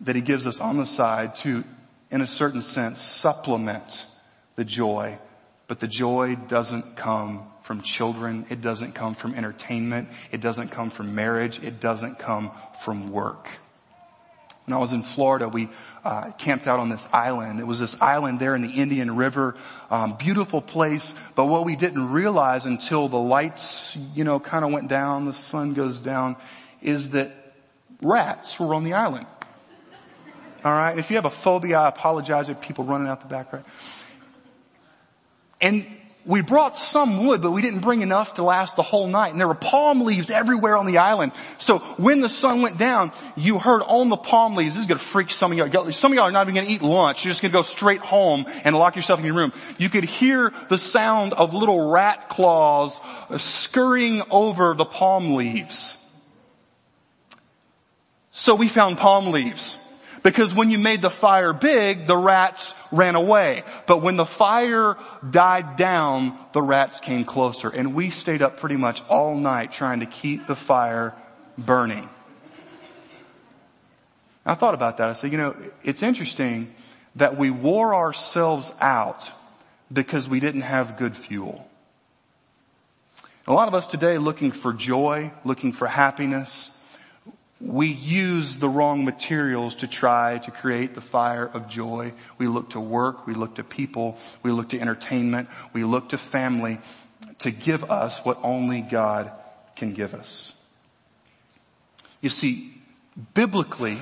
that 0.00 0.16
He 0.16 0.22
gives 0.22 0.46
us 0.46 0.60
on 0.60 0.76
the 0.76 0.86
side 0.86 1.36
to 1.36 1.64
in 2.10 2.20
a 2.20 2.26
certain 2.26 2.62
sense, 2.62 3.00
supplement 3.00 4.06
the 4.56 4.64
joy, 4.64 5.18
but 5.68 5.80
the 5.80 5.86
joy 5.86 6.36
doesn't 6.36 6.96
come 6.96 7.46
from 7.62 7.82
children. 7.82 8.46
It 8.50 8.60
doesn't 8.60 8.94
come 8.94 9.14
from 9.14 9.34
entertainment. 9.34 10.08
It 10.32 10.40
doesn't 10.40 10.68
come 10.68 10.90
from 10.90 11.14
marriage. 11.14 11.62
It 11.62 11.78
doesn't 11.78 12.18
come 12.18 12.50
from 12.82 13.12
work. 13.12 13.48
When 14.66 14.76
I 14.76 14.78
was 14.78 14.92
in 14.92 15.02
Florida, 15.02 15.48
we 15.48 15.68
uh, 16.04 16.32
camped 16.32 16.66
out 16.66 16.80
on 16.80 16.88
this 16.88 17.06
island. 17.12 17.60
It 17.60 17.66
was 17.66 17.78
this 17.78 17.96
island 18.00 18.40
there 18.40 18.54
in 18.54 18.62
the 18.62 18.70
Indian 18.70 19.16
River, 19.16 19.56
um, 19.90 20.16
beautiful 20.16 20.60
place. 20.60 21.14
But 21.34 21.46
what 21.46 21.64
we 21.64 21.76
didn't 21.76 22.10
realize 22.10 22.66
until 22.66 23.08
the 23.08 23.18
lights, 23.18 23.96
you 24.14 24.24
know, 24.24 24.40
kind 24.40 24.64
of 24.64 24.72
went 24.72 24.88
down, 24.88 25.24
the 25.24 25.32
sun 25.32 25.74
goes 25.74 25.98
down, 25.98 26.36
is 26.82 27.10
that 27.10 27.30
rats 28.02 28.58
were 28.58 28.74
on 28.74 28.84
the 28.84 28.94
island. 28.94 29.26
All 30.64 30.72
right. 30.72 30.98
If 30.98 31.10
you 31.10 31.16
have 31.16 31.24
a 31.24 31.30
phobia, 31.30 31.78
I 31.78 31.88
apologize 31.88 32.48
if 32.48 32.60
people 32.60 32.84
running 32.84 33.08
out 33.08 33.20
the 33.20 33.26
back, 33.26 33.52
right? 33.52 33.64
And 35.60 35.86
we 36.26 36.42
brought 36.42 36.78
some 36.78 37.26
wood, 37.26 37.40
but 37.40 37.50
we 37.50 37.62
didn't 37.62 37.80
bring 37.80 38.02
enough 38.02 38.34
to 38.34 38.42
last 38.42 38.76
the 38.76 38.82
whole 38.82 39.08
night. 39.08 39.32
And 39.32 39.40
there 39.40 39.48
were 39.48 39.54
palm 39.54 40.02
leaves 40.02 40.30
everywhere 40.30 40.76
on 40.76 40.84
the 40.84 40.98
island. 40.98 41.32
So 41.56 41.78
when 41.78 42.20
the 42.20 42.28
sun 42.28 42.60
went 42.60 42.76
down, 42.76 43.12
you 43.36 43.58
heard 43.58 43.82
on 43.82 44.10
the 44.10 44.16
palm 44.16 44.54
leaves, 44.54 44.74
this 44.74 44.82
is 44.82 44.88
going 44.88 44.98
to 44.98 45.04
freak 45.04 45.30
some 45.30 45.52
of 45.52 45.58
y'all. 45.58 45.92
Some 45.92 46.12
of 46.12 46.16
y'all 46.16 46.28
are 46.28 46.30
not 46.30 46.42
even 46.46 46.54
going 46.54 46.66
to 46.66 46.72
eat 46.72 46.82
lunch. 46.82 47.24
You're 47.24 47.30
just 47.30 47.40
going 47.40 47.52
to 47.52 47.58
go 47.58 47.62
straight 47.62 48.00
home 48.00 48.44
and 48.64 48.76
lock 48.76 48.96
yourself 48.96 49.18
in 49.20 49.26
your 49.26 49.34
room. 49.34 49.52
You 49.78 49.88
could 49.88 50.04
hear 50.04 50.52
the 50.68 50.78
sound 50.78 51.32
of 51.32 51.54
little 51.54 51.90
rat 51.90 52.28
claws 52.28 53.00
scurrying 53.38 54.22
over 54.30 54.74
the 54.74 54.84
palm 54.84 55.34
leaves. 55.34 55.96
So 58.30 58.54
we 58.54 58.68
found 58.68 58.98
palm 58.98 59.32
leaves. 59.32 59.78
Because 60.22 60.54
when 60.54 60.70
you 60.70 60.78
made 60.78 61.00
the 61.00 61.10
fire 61.10 61.52
big, 61.52 62.06
the 62.06 62.16
rats 62.16 62.74
ran 62.92 63.14
away. 63.14 63.64
But 63.86 64.02
when 64.02 64.16
the 64.16 64.26
fire 64.26 64.96
died 65.28 65.76
down, 65.76 66.38
the 66.52 66.62
rats 66.62 67.00
came 67.00 67.24
closer. 67.24 67.68
And 67.70 67.94
we 67.94 68.10
stayed 68.10 68.42
up 68.42 68.58
pretty 68.58 68.76
much 68.76 69.02
all 69.08 69.34
night 69.34 69.72
trying 69.72 70.00
to 70.00 70.06
keep 70.06 70.46
the 70.46 70.56
fire 70.56 71.14
burning. 71.56 72.08
I 74.44 74.54
thought 74.54 74.74
about 74.74 74.98
that. 74.98 75.08
I 75.08 75.12
said, 75.14 75.32
you 75.32 75.38
know, 75.38 75.56
it's 75.82 76.02
interesting 76.02 76.74
that 77.16 77.36
we 77.36 77.50
wore 77.50 77.94
ourselves 77.94 78.74
out 78.80 79.30
because 79.92 80.28
we 80.28 80.40
didn't 80.40 80.62
have 80.62 80.96
good 80.96 81.16
fuel. 81.16 81.66
A 83.46 83.52
lot 83.52 83.68
of 83.68 83.74
us 83.74 83.86
today 83.86 84.18
looking 84.18 84.52
for 84.52 84.72
joy, 84.72 85.32
looking 85.44 85.72
for 85.72 85.86
happiness, 85.86 86.76
we 87.60 87.88
use 87.88 88.56
the 88.56 88.68
wrong 88.68 89.04
materials 89.04 89.74
to 89.76 89.86
try 89.86 90.38
to 90.38 90.50
create 90.50 90.94
the 90.94 91.02
fire 91.02 91.46
of 91.46 91.68
joy. 91.68 92.14
We 92.38 92.46
look 92.46 92.70
to 92.70 92.80
work, 92.80 93.26
we 93.26 93.34
look 93.34 93.56
to 93.56 93.64
people, 93.64 94.16
we 94.42 94.50
look 94.50 94.70
to 94.70 94.80
entertainment, 94.80 95.48
we 95.74 95.84
look 95.84 96.10
to 96.10 96.18
family 96.18 96.78
to 97.40 97.50
give 97.50 97.90
us 97.90 98.24
what 98.24 98.38
only 98.42 98.80
God 98.80 99.30
can 99.76 99.92
give 99.92 100.14
us. 100.14 100.52
You 102.22 102.30
see, 102.30 102.72
biblically, 103.34 103.98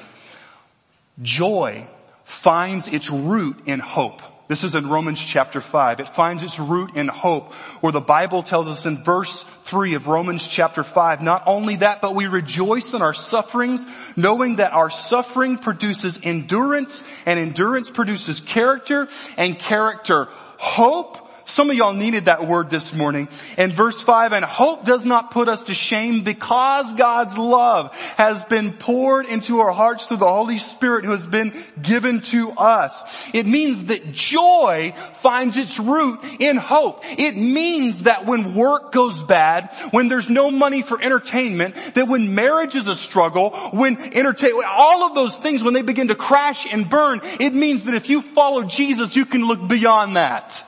joy 1.20 1.86
finds 2.24 2.86
its 2.86 3.10
root 3.10 3.58
in 3.66 3.80
hope. 3.80 4.22
This 4.48 4.64
is 4.64 4.74
in 4.74 4.88
Romans 4.88 5.20
chapter 5.20 5.60
5. 5.60 6.00
It 6.00 6.08
finds 6.08 6.42
its 6.42 6.58
root 6.58 6.96
in 6.96 7.06
hope, 7.06 7.52
where 7.82 7.92
the 7.92 8.00
Bible 8.00 8.42
tells 8.42 8.66
us 8.66 8.86
in 8.86 8.96
verse 9.04 9.42
3 9.42 9.92
of 9.92 10.06
Romans 10.06 10.46
chapter 10.46 10.82
5, 10.82 11.20
not 11.20 11.42
only 11.44 11.76
that, 11.76 12.00
but 12.00 12.14
we 12.14 12.26
rejoice 12.26 12.94
in 12.94 13.02
our 13.02 13.12
sufferings, 13.12 13.84
knowing 14.16 14.56
that 14.56 14.72
our 14.72 14.88
suffering 14.88 15.58
produces 15.58 16.18
endurance, 16.22 17.04
and 17.26 17.38
endurance 17.38 17.90
produces 17.90 18.40
character, 18.40 19.08
and 19.36 19.58
character 19.58 20.28
hope, 20.56 21.27
some 21.48 21.70
of 21.70 21.76
y'all 21.76 21.94
needed 21.94 22.26
that 22.26 22.46
word 22.46 22.68
this 22.68 22.92
morning. 22.92 23.28
In 23.56 23.72
verse 23.72 24.02
5, 24.02 24.32
and 24.32 24.44
hope 24.44 24.84
does 24.84 25.06
not 25.06 25.30
put 25.30 25.48
us 25.48 25.62
to 25.62 25.74
shame 25.74 26.22
because 26.22 26.92
God's 26.94 27.36
love 27.36 27.94
has 28.16 28.44
been 28.44 28.72
poured 28.72 29.26
into 29.26 29.60
our 29.60 29.72
hearts 29.72 30.04
through 30.04 30.18
the 30.18 30.28
Holy 30.28 30.58
Spirit 30.58 31.04
who 31.04 31.12
has 31.12 31.26
been 31.26 31.54
given 31.80 32.20
to 32.20 32.50
us. 32.52 33.02
It 33.32 33.46
means 33.46 33.84
that 33.84 34.12
joy 34.12 34.92
finds 35.14 35.56
its 35.56 35.80
root 35.80 36.20
in 36.38 36.56
hope. 36.56 37.02
It 37.18 37.36
means 37.36 38.02
that 38.04 38.26
when 38.26 38.54
work 38.54 38.92
goes 38.92 39.20
bad, 39.22 39.70
when 39.90 40.08
there's 40.08 40.28
no 40.28 40.50
money 40.50 40.82
for 40.82 41.00
entertainment, 41.00 41.74
that 41.94 42.08
when 42.08 42.34
marriage 42.34 42.74
is 42.74 42.88
a 42.88 42.94
struggle, 42.94 43.50
when 43.72 43.96
entertain, 44.14 44.52
all 44.66 45.04
of 45.04 45.14
those 45.14 45.34
things, 45.36 45.62
when 45.62 45.74
they 45.74 45.82
begin 45.82 46.08
to 46.08 46.14
crash 46.14 46.70
and 46.70 46.88
burn, 46.88 47.20
it 47.40 47.54
means 47.54 47.84
that 47.84 47.94
if 47.94 48.10
you 48.10 48.20
follow 48.20 48.64
Jesus, 48.64 49.16
you 49.16 49.24
can 49.24 49.46
look 49.46 49.66
beyond 49.66 50.16
that. 50.16 50.64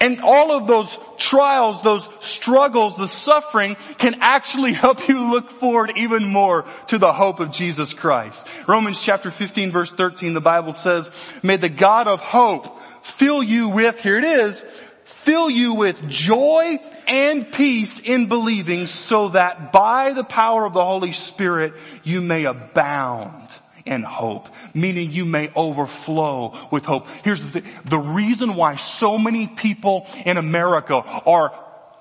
And 0.00 0.20
all 0.20 0.52
of 0.52 0.68
those 0.68 0.96
trials, 1.16 1.82
those 1.82 2.08
struggles, 2.20 2.96
the 2.96 3.08
suffering 3.08 3.76
can 3.98 4.16
actually 4.20 4.72
help 4.72 5.08
you 5.08 5.30
look 5.30 5.50
forward 5.50 5.92
even 5.96 6.24
more 6.24 6.64
to 6.88 6.98
the 6.98 7.12
hope 7.12 7.40
of 7.40 7.50
Jesus 7.50 7.92
Christ. 7.94 8.46
Romans 8.68 9.02
chapter 9.02 9.30
15 9.30 9.72
verse 9.72 9.92
13, 9.92 10.34
the 10.34 10.40
Bible 10.40 10.72
says, 10.72 11.10
may 11.42 11.56
the 11.56 11.68
God 11.68 12.06
of 12.06 12.20
hope 12.20 12.80
fill 13.02 13.42
you 13.42 13.70
with, 13.70 13.98
here 13.98 14.18
it 14.18 14.24
is, 14.24 14.62
fill 15.04 15.50
you 15.50 15.74
with 15.74 16.08
joy 16.08 16.78
and 17.08 17.50
peace 17.50 17.98
in 17.98 18.26
believing 18.26 18.86
so 18.86 19.30
that 19.30 19.72
by 19.72 20.12
the 20.12 20.24
power 20.24 20.64
of 20.64 20.74
the 20.74 20.84
Holy 20.84 21.12
Spirit 21.12 21.74
you 22.04 22.20
may 22.20 22.44
abound 22.44 23.47
in 23.88 24.02
hope, 24.02 24.48
meaning 24.74 25.10
you 25.10 25.24
may 25.24 25.50
overflow 25.56 26.54
with 26.70 26.84
hope. 26.84 27.08
Here's 27.24 27.42
the 27.42 27.60
thing. 27.60 27.72
The 27.86 27.98
reason 27.98 28.54
why 28.54 28.76
so 28.76 29.18
many 29.18 29.46
people 29.46 30.06
in 30.24 30.36
America 30.36 30.94
are 30.94 31.52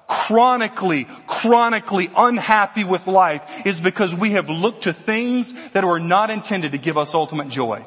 chronically, 0.08 1.08
chronically 1.26 2.10
unhappy 2.15 2.84
with 2.84 3.08
life 3.08 3.65
is 3.65 3.80
because 3.80 4.13
we 4.13 4.32
have 4.32 4.50
looked 4.50 4.84
to 4.84 4.93
things 4.93 5.54
that 5.71 5.84
are 5.84 6.00
not 6.00 6.30
intended 6.30 6.73
to 6.73 6.78
give 6.78 6.97
us 6.97 7.15
ultimate 7.15 7.50
joy, 7.50 7.86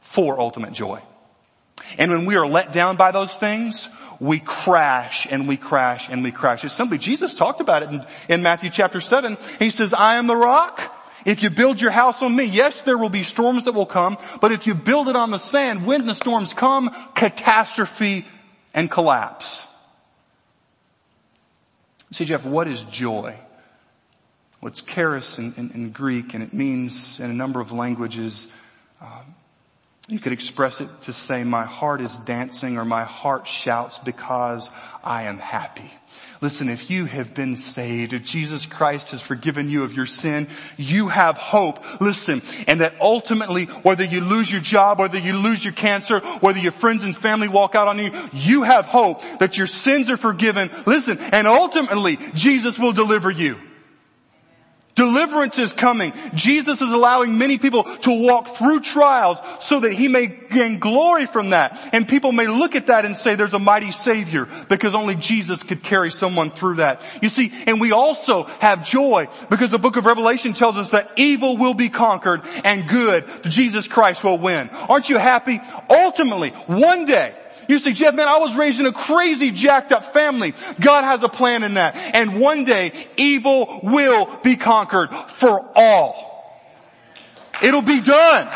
for 0.00 0.40
ultimate 0.40 0.72
joy. 0.72 1.00
And 1.98 2.10
when 2.10 2.26
we 2.26 2.36
are 2.36 2.46
let 2.46 2.72
down 2.72 2.96
by 2.96 3.12
those 3.12 3.34
things, 3.34 3.88
we 4.20 4.38
crash 4.38 5.26
and 5.28 5.48
we 5.48 5.56
crash 5.56 6.08
and 6.08 6.22
we 6.22 6.30
crash. 6.30 6.64
It's 6.64 6.74
simply, 6.74 6.98
Jesus 6.98 7.34
talked 7.34 7.60
about 7.60 7.82
it 7.82 7.90
in, 7.90 8.06
in 8.28 8.42
Matthew 8.42 8.70
chapter 8.70 9.00
7. 9.00 9.36
He 9.58 9.70
says, 9.70 9.92
I 9.92 10.16
am 10.16 10.26
the 10.28 10.36
rock. 10.36 10.80
If 11.24 11.42
you 11.42 11.50
build 11.50 11.80
your 11.80 11.90
house 11.90 12.22
on 12.22 12.34
me, 12.34 12.44
yes, 12.44 12.80
there 12.82 12.98
will 12.98 13.08
be 13.08 13.22
storms 13.22 13.64
that 13.64 13.72
will 13.72 13.86
come, 13.86 14.18
but 14.40 14.52
if 14.52 14.66
you 14.66 14.74
build 14.74 15.08
it 15.08 15.16
on 15.16 15.30
the 15.30 15.38
sand, 15.38 15.86
when 15.86 16.06
the 16.06 16.14
storms 16.14 16.54
come, 16.54 16.94
catastrophe 17.14 18.26
and 18.74 18.90
collapse. 18.90 19.68
See, 22.10 22.24
Jeff, 22.24 22.44
what 22.44 22.68
is 22.68 22.82
joy? 22.82 23.36
What's 24.60 24.82
well, 24.84 24.94
charis 24.94 25.38
in, 25.38 25.54
in, 25.56 25.70
in, 25.70 25.90
Greek, 25.90 26.34
and 26.34 26.42
it 26.42 26.52
means 26.52 27.18
in 27.18 27.30
a 27.30 27.34
number 27.34 27.60
of 27.60 27.72
languages, 27.72 28.46
um, 29.00 29.34
you 30.08 30.20
could 30.20 30.32
express 30.32 30.80
it 30.80 30.88
to 31.02 31.12
say, 31.12 31.42
my 31.42 31.64
heart 31.64 32.00
is 32.00 32.16
dancing 32.18 32.76
or 32.76 32.84
my 32.84 33.04
heart 33.04 33.46
shouts 33.46 33.98
because 33.98 34.68
I 35.02 35.24
am 35.24 35.38
happy. 35.38 35.90
Listen, 36.42 36.68
if 36.68 36.90
you 36.90 37.06
have 37.06 37.34
been 37.34 37.54
saved, 37.54 38.12
if 38.12 38.24
Jesus 38.24 38.66
Christ 38.66 39.12
has 39.12 39.20
forgiven 39.20 39.70
you 39.70 39.84
of 39.84 39.92
your 39.92 40.06
sin, 40.06 40.48
you 40.76 41.06
have 41.06 41.38
hope. 41.38 42.00
Listen, 42.00 42.42
and 42.66 42.80
that 42.80 42.94
ultimately, 43.00 43.66
whether 43.66 44.02
you 44.02 44.22
lose 44.22 44.50
your 44.50 44.60
job, 44.60 44.98
whether 44.98 45.18
you 45.18 45.34
lose 45.34 45.64
your 45.64 45.72
cancer, 45.72 46.18
whether 46.40 46.58
your 46.58 46.72
friends 46.72 47.04
and 47.04 47.16
family 47.16 47.46
walk 47.46 47.76
out 47.76 47.86
on 47.86 48.00
you, 48.00 48.10
you 48.32 48.64
have 48.64 48.86
hope 48.86 49.22
that 49.38 49.56
your 49.56 49.68
sins 49.68 50.10
are 50.10 50.16
forgiven. 50.16 50.68
Listen, 50.84 51.16
and 51.20 51.46
ultimately, 51.46 52.18
Jesus 52.34 52.76
will 52.76 52.92
deliver 52.92 53.30
you. 53.30 53.56
Deliverance 54.94 55.58
is 55.58 55.72
coming. 55.72 56.12
Jesus 56.34 56.82
is 56.82 56.90
allowing 56.90 57.38
many 57.38 57.56
people 57.56 57.84
to 57.84 58.26
walk 58.26 58.56
through 58.56 58.80
trials 58.80 59.40
so 59.60 59.80
that 59.80 59.94
he 59.94 60.06
may 60.06 60.26
gain 60.26 60.78
glory 60.80 61.24
from 61.24 61.50
that. 61.50 61.90
And 61.94 62.06
people 62.06 62.30
may 62.30 62.46
look 62.46 62.74
at 62.76 62.86
that 62.88 63.06
and 63.06 63.16
say 63.16 63.34
there's 63.34 63.54
a 63.54 63.58
mighty 63.58 63.90
savior 63.90 64.46
because 64.68 64.94
only 64.94 65.14
Jesus 65.14 65.62
could 65.62 65.82
carry 65.82 66.10
someone 66.10 66.50
through 66.50 66.76
that. 66.76 67.02
You 67.22 67.30
see, 67.30 67.52
and 67.66 67.80
we 67.80 67.92
also 67.92 68.44
have 68.60 68.86
joy 68.86 69.28
because 69.48 69.70
the 69.70 69.78
book 69.78 69.96
of 69.96 70.04
Revelation 70.04 70.52
tells 70.52 70.76
us 70.76 70.90
that 70.90 71.10
evil 71.16 71.56
will 71.56 71.74
be 71.74 71.88
conquered 71.88 72.42
and 72.62 72.86
good, 72.86 73.24
Jesus 73.44 73.88
Christ 73.88 74.22
will 74.22 74.38
win. 74.38 74.68
Aren't 74.68 75.08
you 75.08 75.16
happy? 75.16 75.60
Ultimately, 75.88 76.50
one 76.66 77.06
day, 77.06 77.34
you 77.68 77.78
say, 77.78 77.92
Jeff, 77.92 78.14
man, 78.14 78.28
I 78.28 78.38
was 78.38 78.54
raised 78.56 78.80
in 78.80 78.86
a 78.86 78.92
crazy 78.92 79.50
jacked 79.50 79.92
up 79.92 80.12
family. 80.12 80.54
God 80.80 81.04
has 81.04 81.22
a 81.22 81.28
plan 81.28 81.62
in 81.62 81.74
that. 81.74 81.96
And 81.96 82.40
one 82.40 82.64
day, 82.64 83.06
evil 83.16 83.80
will 83.82 84.38
be 84.42 84.56
conquered 84.56 85.10
for 85.12 85.70
all. 85.74 86.28
It'll 87.62 87.82
be 87.82 88.00
done. 88.00 88.48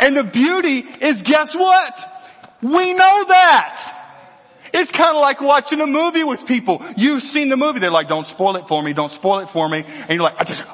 And 0.00 0.16
the 0.16 0.24
beauty 0.24 0.86
is 1.00 1.22
guess 1.22 1.54
what? 1.54 2.10
We 2.60 2.92
know 2.92 3.24
that. 3.28 4.03
It's 4.74 4.90
kind 4.90 5.16
of 5.16 5.20
like 5.20 5.40
watching 5.40 5.80
a 5.80 5.86
movie 5.86 6.24
with 6.24 6.46
people. 6.46 6.84
You've 6.96 7.22
seen 7.22 7.48
the 7.48 7.56
movie. 7.56 7.78
They're 7.78 7.92
like, 7.92 8.08
don't 8.08 8.26
spoil 8.26 8.56
it 8.56 8.66
for 8.66 8.82
me. 8.82 8.92
Don't 8.92 9.10
spoil 9.10 9.38
it 9.38 9.48
for 9.48 9.68
me. 9.68 9.84
And 9.86 10.10
you're 10.10 10.24
like, 10.24 10.40
I 10.40 10.42
just, 10.42 10.64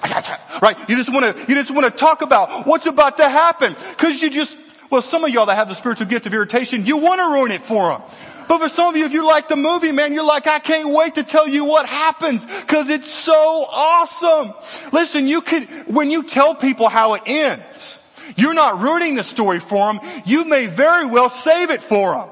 right? 0.63 0.89
You 0.89 0.97
just 0.97 1.13
want 1.13 1.37
to, 1.37 1.45
you 1.47 1.55
just 1.55 1.71
want 1.71 1.85
to 1.85 1.91
talk 1.91 2.23
about 2.23 2.67
what's 2.67 2.87
about 2.87 3.19
to 3.19 3.29
happen. 3.29 3.77
Cause 3.99 4.23
you 4.23 4.31
just, 4.31 4.57
well, 4.89 5.03
some 5.03 5.23
of 5.23 5.31
y'all 5.31 5.45
that 5.45 5.57
have 5.57 5.69
the 5.69 5.75
spiritual 5.75 6.07
gift 6.07 6.25
of 6.25 6.33
irritation, 6.33 6.87
you 6.87 6.97
want 6.97 7.21
to 7.21 7.27
ruin 7.27 7.53
it 7.53 7.67
for 7.67 7.91
them. 7.91 8.03
But 8.49 8.61
for 8.61 8.69
some 8.69 8.89
of 8.89 8.97
you, 8.97 9.05
if 9.05 9.13
you 9.13 9.27
like 9.27 9.49
the 9.49 9.57
movie, 9.57 9.93
man, 9.93 10.15
you're 10.15 10.25
like, 10.25 10.47
I 10.47 10.61
can't 10.61 10.89
wait 10.89 11.17
to 11.17 11.23
tell 11.23 11.47
you 11.47 11.67
what 11.67 11.87
happens 11.87 12.47
because 12.47 12.89
it's 12.89 13.11
so 13.11 13.35
awesome. 13.71 14.55
Listen, 14.93 15.29
you 15.29 15.43
can, 15.43 15.67
when 15.85 16.11
you 16.11 16.23
tell 16.23 16.55
people 16.55 16.89
how 16.89 17.15
it 17.15 17.23
ends, 17.27 18.01
you're 18.35 18.55
not 18.55 18.81
ruining 18.81 19.17
the 19.17 19.25
story 19.25 19.61
for 19.61 19.93
them. 19.93 20.01
You 20.25 20.47
may 20.47 20.67
very 20.69 21.05
well 21.05 21.29
save 21.29 21.69
it 21.71 21.83
for 21.83 22.15
them. 22.15 22.29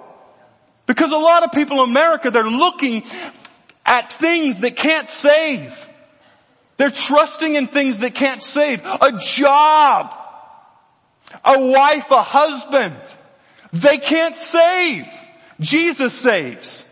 Because 0.88 1.12
a 1.12 1.18
lot 1.18 1.44
of 1.44 1.52
people 1.52 1.84
in 1.84 1.90
America, 1.90 2.30
they're 2.30 2.42
looking 2.42 3.04
at 3.84 4.10
things 4.10 4.60
that 4.60 4.74
can't 4.74 5.08
save. 5.08 5.88
They're 6.78 6.90
trusting 6.90 7.54
in 7.54 7.66
things 7.66 7.98
that 7.98 8.14
can't 8.14 8.42
save. 8.42 8.80
A 8.84 9.12
job. 9.20 10.14
A 11.44 11.60
wife, 11.60 12.10
a 12.10 12.22
husband. 12.22 12.96
They 13.72 13.98
can't 13.98 14.36
save. 14.36 15.06
Jesus 15.60 16.14
saves. 16.14 16.84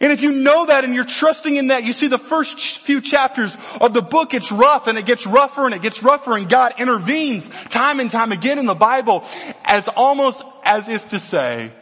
And 0.00 0.12
if 0.12 0.20
you 0.20 0.30
know 0.30 0.66
that 0.66 0.84
and 0.84 0.94
you're 0.94 1.04
trusting 1.04 1.56
in 1.56 1.68
that, 1.68 1.82
you 1.82 1.92
see 1.92 2.06
the 2.06 2.18
first 2.18 2.78
few 2.78 3.00
chapters 3.00 3.56
of 3.80 3.92
the 3.92 4.02
book, 4.02 4.32
it's 4.32 4.52
rough 4.52 4.86
and 4.86 4.96
it 4.96 5.06
gets 5.06 5.26
rougher 5.26 5.64
and 5.64 5.74
it 5.74 5.82
gets 5.82 6.04
rougher 6.04 6.36
and 6.36 6.48
God 6.48 6.74
intervenes 6.78 7.48
time 7.70 7.98
and 7.98 8.10
time 8.10 8.30
again 8.30 8.60
in 8.60 8.66
the 8.66 8.74
Bible 8.74 9.24
as 9.64 9.88
almost 9.88 10.42
as 10.62 10.88
if 10.88 11.08
to 11.08 11.18
say, 11.18 11.72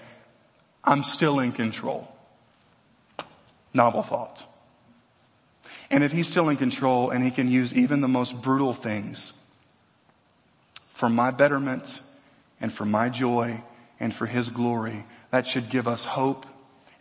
I'm 0.84 1.02
still 1.02 1.40
in 1.40 1.52
control. 1.52 2.08
Novel 3.74 4.02
thought. 4.02 4.46
And 5.90 6.02
if 6.02 6.12
he's 6.12 6.28
still 6.28 6.48
in 6.48 6.56
control 6.56 7.10
and 7.10 7.22
he 7.22 7.30
can 7.30 7.50
use 7.50 7.74
even 7.74 8.00
the 8.00 8.08
most 8.08 8.40
brutal 8.40 8.72
things 8.72 9.32
for 10.88 11.08
my 11.08 11.30
betterment 11.30 12.00
and 12.60 12.72
for 12.72 12.84
my 12.84 13.08
joy 13.08 13.62
and 14.00 14.14
for 14.14 14.26
his 14.26 14.48
glory, 14.48 15.04
that 15.30 15.46
should 15.46 15.68
give 15.68 15.86
us 15.86 16.04
hope 16.04 16.46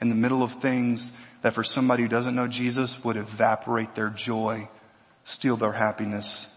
in 0.01 0.09
the 0.09 0.15
middle 0.15 0.43
of 0.43 0.53
things 0.53 1.11
that 1.41 1.53
for 1.53 1.63
somebody 1.63 2.03
who 2.03 2.09
doesn't 2.09 2.35
know 2.35 2.47
Jesus 2.47 3.03
would 3.03 3.15
evaporate 3.15 3.95
their 3.95 4.09
joy, 4.09 4.67
steal 5.23 5.55
their 5.55 5.71
happiness 5.71 6.47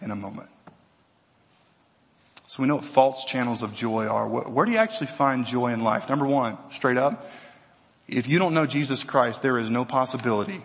in 0.00 0.10
a 0.10 0.16
moment. 0.16 0.48
So 2.56 2.62
we 2.62 2.68
know 2.68 2.76
what 2.76 2.86
false 2.86 3.26
channels 3.26 3.62
of 3.62 3.74
joy 3.74 4.06
are. 4.06 4.26
Where 4.26 4.64
do 4.64 4.72
you 4.72 4.78
actually 4.78 5.08
find 5.08 5.44
joy 5.44 5.74
in 5.74 5.82
life? 5.82 6.08
Number 6.08 6.24
one, 6.24 6.56
straight 6.70 6.96
up, 6.96 7.30
if 8.08 8.26
you 8.28 8.38
don't 8.38 8.54
know 8.54 8.64
Jesus 8.64 9.02
Christ, 9.02 9.42
there 9.42 9.58
is 9.58 9.68
no 9.68 9.84
possibility 9.84 10.62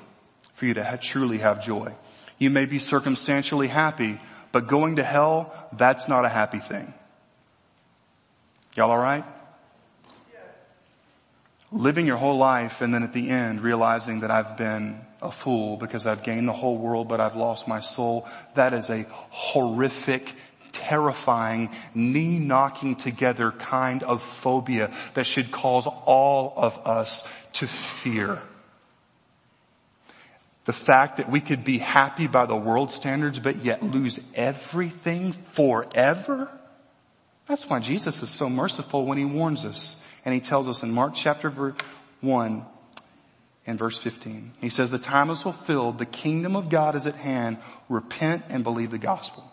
for 0.53 0.67
you 0.67 0.73
to 0.75 0.85
ha- 0.85 0.95
truly 1.01 1.39
have 1.39 1.61
joy. 1.61 1.93
You 2.37 2.49
may 2.49 2.65
be 2.65 2.79
circumstantially 2.79 3.67
happy, 3.67 4.21
but 4.53 4.69
going 4.69 4.95
to 4.95 5.03
hell, 5.03 5.53
that's 5.73 6.07
not 6.07 6.23
a 6.23 6.29
happy 6.29 6.59
thing. 6.59 6.93
Y'all 8.77 8.91
alright? 8.91 9.25
living 11.71 12.05
your 12.05 12.17
whole 12.17 12.37
life 12.37 12.81
and 12.81 12.93
then 12.93 13.03
at 13.03 13.13
the 13.13 13.29
end 13.29 13.61
realizing 13.61 14.21
that 14.21 14.31
I've 14.31 14.57
been 14.57 14.99
a 15.21 15.31
fool 15.31 15.77
because 15.77 16.05
I've 16.05 16.21
gained 16.23 16.47
the 16.47 16.53
whole 16.53 16.77
world 16.77 17.07
but 17.07 17.21
I've 17.21 17.35
lost 17.35 17.67
my 17.67 17.79
soul, 17.79 18.27
that 18.55 18.73
is 18.73 18.89
a 18.89 19.05
horrific, 19.29 20.35
terrifying, 20.71 21.69
knee 21.93 22.39
knocking 22.39 22.95
together 22.95 23.51
kind 23.51 24.03
of 24.03 24.23
phobia 24.23 24.93
that 25.13 25.25
should 25.25 25.51
cause 25.51 25.87
all 25.87 26.53
of 26.55 26.85
us 26.85 27.27
to 27.53 27.67
fear. 27.67 28.39
The 30.65 30.73
fact 30.73 31.17
that 31.17 31.29
we 31.29 31.39
could 31.39 31.63
be 31.63 31.79
happy 31.79 32.27
by 32.27 32.45
the 32.45 32.55
world 32.55 32.91
standards 32.91 33.39
but 33.39 33.63
yet 33.63 33.83
lose 33.83 34.19
everything 34.35 35.33
forever? 35.33 36.49
That's 37.47 37.67
why 37.67 37.79
Jesus 37.79 38.21
is 38.21 38.29
so 38.29 38.49
merciful 38.49 39.05
when 39.05 39.17
he 39.17 39.25
warns 39.25 39.65
us. 39.65 40.01
And 40.23 40.33
he 40.33 40.39
tells 40.39 40.67
us 40.67 40.83
in 40.83 40.91
Mark 40.91 41.13
chapter 41.15 41.49
1 42.21 42.65
and 43.67 43.79
verse 43.79 43.97
15. 43.97 44.53
He 44.61 44.69
says, 44.69 44.91
the 44.91 44.99
time 44.99 45.29
is 45.31 45.41
fulfilled. 45.41 45.97
The 45.97 46.05
kingdom 46.05 46.55
of 46.55 46.69
God 46.69 46.95
is 46.95 47.07
at 47.07 47.15
hand. 47.15 47.57
Repent 47.89 48.45
and 48.49 48.63
believe 48.63 48.91
the 48.91 48.97
gospel. 48.97 49.50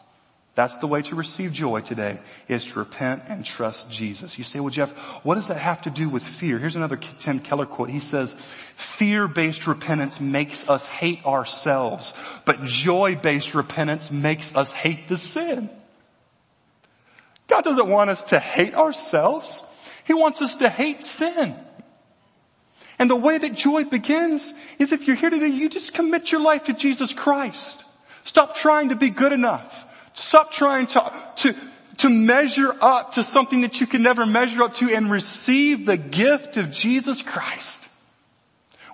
That's 0.59 0.75
the 0.75 0.89
way 0.89 1.03
to 1.03 1.15
receive 1.15 1.53
joy 1.53 1.83
today 1.83 2.19
is 2.49 2.65
to 2.65 2.81
repent 2.81 3.23
and 3.29 3.45
trust 3.45 3.93
Jesus. 3.93 4.39
You 4.39 4.43
say, 4.43 4.59
well 4.59 4.71
Jeff, 4.71 4.91
what 5.23 5.37
does 5.37 5.47
that 5.47 5.59
have 5.59 5.83
to 5.83 5.91
do 5.91 6.09
with 6.09 6.25
fear? 6.25 6.59
Here's 6.59 6.75
another 6.75 6.97
Tim 6.97 7.39
Keller 7.39 7.65
quote. 7.65 7.91
He 7.91 8.01
says, 8.01 8.35
fear-based 8.75 9.69
repentance 9.69 10.21
makes 10.21 10.69
us 10.69 10.85
hate 10.85 11.25
ourselves, 11.25 12.13
but 12.45 12.65
joy-based 12.65 13.55
repentance 13.55 14.11
makes 14.11 14.53
us 14.57 14.73
hate 14.73 15.07
the 15.07 15.17
sin. 15.17 15.71
God 17.47 17.63
doesn't 17.63 17.89
want 17.89 18.11
us 18.11 18.25
to 18.25 18.41
hate 18.41 18.75
ourselves. 18.75 19.63
He 20.07 20.13
wants 20.13 20.43
us 20.43 20.57
to 20.57 20.69
hate 20.69 21.05
sin. 21.05 21.55
And 22.99 23.09
the 23.09 23.15
way 23.15 23.39
that 23.39 23.55
joy 23.55 23.85
begins 23.85 24.53
is 24.81 24.91
if 24.91 25.07
you're 25.07 25.15
here 25.15 25.31
today, 25.31 25.47
you 25.47 25.69
just 25.69 25.95
commit 25.95 26.33
your 26.33 26.41
life 26.41 26.65
to 26.65 26.73
Jesus 26.73 27.13
Christ. 27.13 27.85
Stop 28.25 28.57
trying 28.57 28.89
to 28.89 28.97
be 28.97 29.11
good 29.11 29.33
enough. 29.33 29.85
Stop 30.19 30.53
trying 30.53 30.87
to, 30.89 31.13
to, 31.37 31.55
to 31.99 32.11
measure 32.11 32.75
up 32.81 33.13
to 33.13 33.23
something 33.23 33.61
that 33.61 33.81
you 33.81 33.87
can 33.87 34.03
never 34.03 34.27
measure 34.27 34.63
up 34.63 34.75
to 34.75 34.93
and 34.93 35.11
receive 35.11 35.87
the 35.87 35.97
gift 35.97 36.57
of 36.57 36.73
Jesus 36.73 37.23
Christ. 37.23 37.89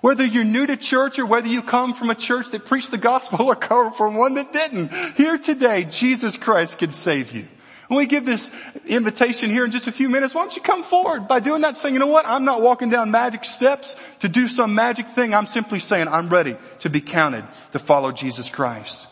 Whether 0.01 0.23
you're 0.23 0.43
new 0.43 0.67
to 0.67 0.77
church 0.77 1.17
or 1.17 1.25
whether 1.25 1.47
you 1.47 1.63
come 1.63 1.95
from 1.95 2.11
a 2.11 2.15
church 2.15 2.51
that 2.51 2.65
preached 2.65 2.91
the 2.91 2.99
gospel 2.99 3.47
or 3.47 3.55
come 3.55 3.91
from 3.91 4.15
one 4.15 4.35
that 4.35 4.53
didn't, 4.53 4.93
here 5.15 5.39
today, 5.39 5.85
Jesus 5.85 6.37
Christ 6.37 6.77
can 6.77 6.91
save 6.91 7.31
you. 7.31 7.47
When 7.87 7.97
we 7.97 8.05
give 8.05 8.23
this 8.23 8.51
invitation 8.85 9.49
here 9.49 9.65
in 9.65 9.71
just 9.71 9.87
a 9.87 9.91
few 9.91 10.09
minutes, 10.09 10.35
why 10.35 10.41
don't 10.41 10.55
you 10.55 10.61
come 10.61 10.83
forward 10.83 11.27
by 11.27 11.39
doing 11.39 11.61
that 11.61 11.79
saying, 11.79 11.95
you 11.95 11.99
know 11.99 12.07
what, 12.07 12.27
I'm 12.27 12.45
not 12.45 12.61
walking 12.61 12.91
down 12.91 13.09
magic 13.09 13.45
steps 13.45 13.95
to 14.19 14.29
do 14.29 14.47
some 14.47 14.75
magic 14.75 15.09
thing. 15.09 15.33
I'm 15.33 15.47
simply 15.47 15.79
saying 15.79 16.07
I'm 16.07 16.29
ready 16.29 16.55
to 16.79 16.89
be 16.89 17.01
counted 17.01 17.45
to 17.71 17.79
follow 17.79 18.11
Jesus 18.11 18.49
Christ. 18.49 19.07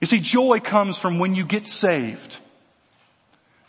You 0.00 0.06
see, 0.06 0.20
joy 0.20 0.60
comes 0.60 0.98
from 0.98 1.18
when 1.18 1.34
you 1.34 1.44
get 1.44 1.66
saved. 1.66 2.38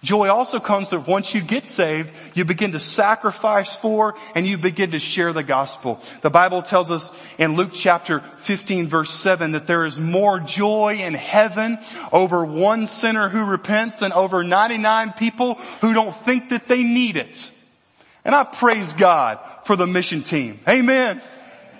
Joy 0.04 0.30
also 0.30 0.60
comes 0.60 0.90
that 0.90 1.08
once 1.08 1.36
you 1.36 1.42
get 1.42 1.66
saved, 1.66 2.12
you 2.34 2.44
begin 2.44 2.72
to 2.72 2.80
sacrifice 2.80 3.76
for 3.76 4.16
and 4.34 4.48
you 4.48 4.58
begin 4.58 4.92
to 4.92 5.00
share 5.00 5.32
the 5.32 5.44
gospel. 5.44 6.02
The 6.22 6.32
Bible 6.32 6.64
tells 6.64 6.92
us 6.92 7.12
in 7.38 7.56
Luke 7.56 7.72
chapter 7.74 8.22
15 8.40 8.88
verse 8.88 9.12
7 9.12 9.52
that 9.52 9.68
there 9.68 9.86
is 9.86 10.00
more 10.00 10.40
joy 10.40 10.98
in 11.02 11.14
heaven 11.14 11.78
over 12.12 12.44
one 12.44 12.88
sinner 12.88 13.30
who 13.30 13.46
repents 13.46 14.00
than 14.00 14.12
over 14.12 14.44
99 14.44 15.14
people 15.14 15.56
who 15.82 15.94
don't 15.94 16.16
think 16.16 16.50
that 16.50 16.68
they 16.68 16.82
need 16.82 17.18
it. 17.18 17.52
And 18.26 18.34
I 18.34 18.44
praise 18.44 18.94
God 18.94 19.40
for 19.66 19.76
the 19.76 19.88
mission 19.88 20.24
team. 20.24 20.60
Amen. 20.68 21.22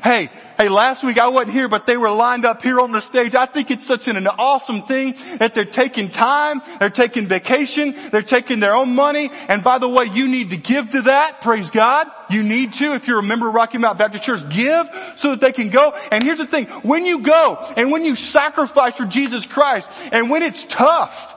Hey, 0.04 0.30
Hey, 0.62 0.70
last 0.70 1.04
week 1.04 1.18
I 1.18 1.30
wasn't 1.30 1.54
here, 1.54 1.68
but 1.68 1.88
they 1.88 1.98
were 1.98 2.12
lined 2.12 2.46
up 2.46 2.62
here 2.62 2.80
on 2.80 2.92
the 2.92 3.00
stage. 3.00 3.34
I 3.34 3.48
think 3.48 3.72
it's 3.72 3.84
such 3.84 4.08
an, 4.08 4.16
an 4.16 4.28
awesome 4.28 4.84
thing 4.84 5.16
that 5.40 5.56
they're 5.56 5.66
taking 5.66 6.10
time, 6.10 6.62
they're 6.80 6.92
taking 6.92 7.28
vacation, 7.28 7.96
they're 8.12 8.22
taking 8.22 8.60
their 8.60 8.76
own 8.76 8.94
money. 8.94 9.32
And 9.48 9.64
by 9.64 9.80
the 9.80 9.90
way, 9.90 10.06
you 10.06 10.28
need 10.28 10.52
to 10.52 10.58
give 10.58 10.92
to 10.92 11.02
that. 11.04 11.42
Praise 11.42 11.72
God. 11.72 12.12
You 12.30 12.44
need 12.44 12.74
to, 12.74 12.94
if 12.94 13.08
you're 13.08 13.18
a 13.18 13.24
member 13.24 13.48
of 13.48 13.56
Rocky 13.56 13.80
Mount 13.80 13.98
Baptist 13.98 14.24
Church, 14.24 14.48
give 14.50 14.88
so 15.16 15.32
that 15.32 15.42
they 15.42 15.52
can 15.52 15.70
go. 15.70 15.96
And 16.12 16.24
here's 16.24 16.38
the 16.38 16.46
thing, 16.46 16.68
when 16.84 17.06
you 17.06 17.22
go 17.22 17.58
and 17.76 17.92
when 17.92 18.06
you 18.06 18.16
sacrifice 18.16 18.96
for 18.96 19.06
Jesus 19.06 19.48
Christ 19.48 19.90
and 20.12 20.30
when 20.30 20.44
it's 20.44 20.64
tough, 20.66 21.36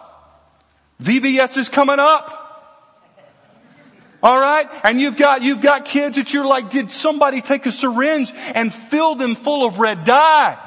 VBS 1.03 1.57
is 1.57 1.70
coming 1.70 1.98
up. 1.98 2.43
Alright? 4.24 4.70
And 4.82 5.00
you've 5.00 5.18
got, 5.18 5.42
you've 5.42 5.60
got 5.60 5.84
kids 5.84 6.16
that 6.16 6.32
you're 6.32 6.46
like, 6.46 6.70
did 6.70 6.90
somebody 6.90 7.42
take 7.42 7.66
a 7.66 7.72
syringe 7.72 8.32
and 8.54 8.72
fill 8.72 9.16
them 9.16 9.34
full 9.34 9.66
of 9.66 9.78
red 9.78 10.04
dye? 10.04 10.58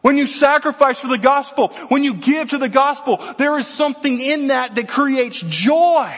When 0.00 0.16
you 0.16 0.26
sacrifice 0.26 0.98
for 0.98 1.08
the 1.08 1.18
gospel, 1.18 1.68
when 1.88 2.04
you 2.04 2.14
give 2.14 2.50
to 2.50 2.58
the 2.58 2.70
gospel, 2.70 3.22
there 3.36 3.58
is 3.58 3.66
something 3.66 4.18
in 4.18 4.48
that 4.48 4.76
that 4.76 4.88
creates 4.88 5.40
joy. 5.40 6.16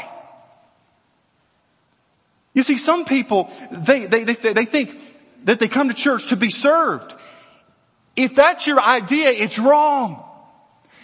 You 2.55 2.63
see, 2.63 2.79
some 2.79 3.05
people, 3.05 3.51
they, 3.71 4.05
they, 4.07 4.25
they, 4.25 4.35
they 4.35 4.65
think 4.67 5.01
that 5.45 5.59
they 5.59 5.69
come 5.69 5.89
to 5.89 5.95
church 5.95 6.29
to 6.29 6.37
be 6.37 6.51
served. 6.51 7.15
If 8.15 8.35
that's 8.35 8.67
your 8.67 8.81
idea, 8.81 9.31
it's 9.31 9.59
wrong. 9.59 10.28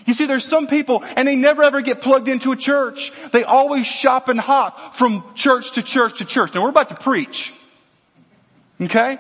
You 0.07 0.13
see, 0.13 0.27
there's 0.27 0.45
some 0.45 0.67
people 0.67 1.03
and 1.05 1.27
they 1.27 1.37
never 1.37 1.63
ever 1.63 1.81
get 1.81 2.01
plugged 2.01 2.29
into 2.29 2.53
a 2.53 2.57
church. 2.57 3.13
They 3.33 3.45
always 3.45 3.87
shop 3.87 4.29
and 4.29 4.39
hop 4.39 4.97
from 4.97 5.25
church 5.35 5.73
to 5.73 5.83
church 5.83 6.19
to 6.19 6.25
church. 6.25 6.55
Now 6.55 6.63
we're 6.63 6.71
about 6.71 6.91
to 6.91 6.95
preach. 6.95 7.53
Okay? 8.81 9.19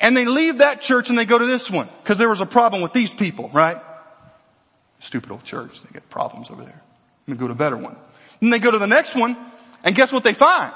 And 0.00 0.16
they 0.16 0.24
leave 0.24 0.58
that 0.58 0.80
church 0.80 1.10
and 1.10 1.18
they 1.18 1.24
go 1.24 1.38
to 1.38 1.46
this 1.46 1.70
one 1.70 1.88
because 2.02 2.18
there 2.18 2.28
was 2.28 2.40
a 2.40 2.46
problem 2.46 2.82
with 2.82 2.92
these 2.92 3.14
people, 3.14 3.50
right? 3.52 3.80
Stupid 5.00 5.30
old 5.30 5.44
church. 5.44 5.82
They 5.82 5.92
get 5.92 6.08
problems 6.08 6.50
over 6.50 6.62
there. 6.62 6.82
Let 7.26 7.34
me 7.36 7.38
go 7.38 7.46
to 7.46 7.52
a 7.52 7.56
better 7.56 7.76
one. 7.76 7.96
Then 8.40 8.50
they 8.50 8.58
go 8.58 8.70
to 8.70 8.78
the 8.78 8.86
next 8.86 9.14
one 9.14 9.36
and 9.84 9.94
guess 9.94 10.12
what 10.12 10.24
they 10.24 10.34
find? 10.34 10.72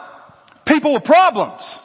People 0.65 0.93
with 0.93 1.05
problems. 1.05 1.79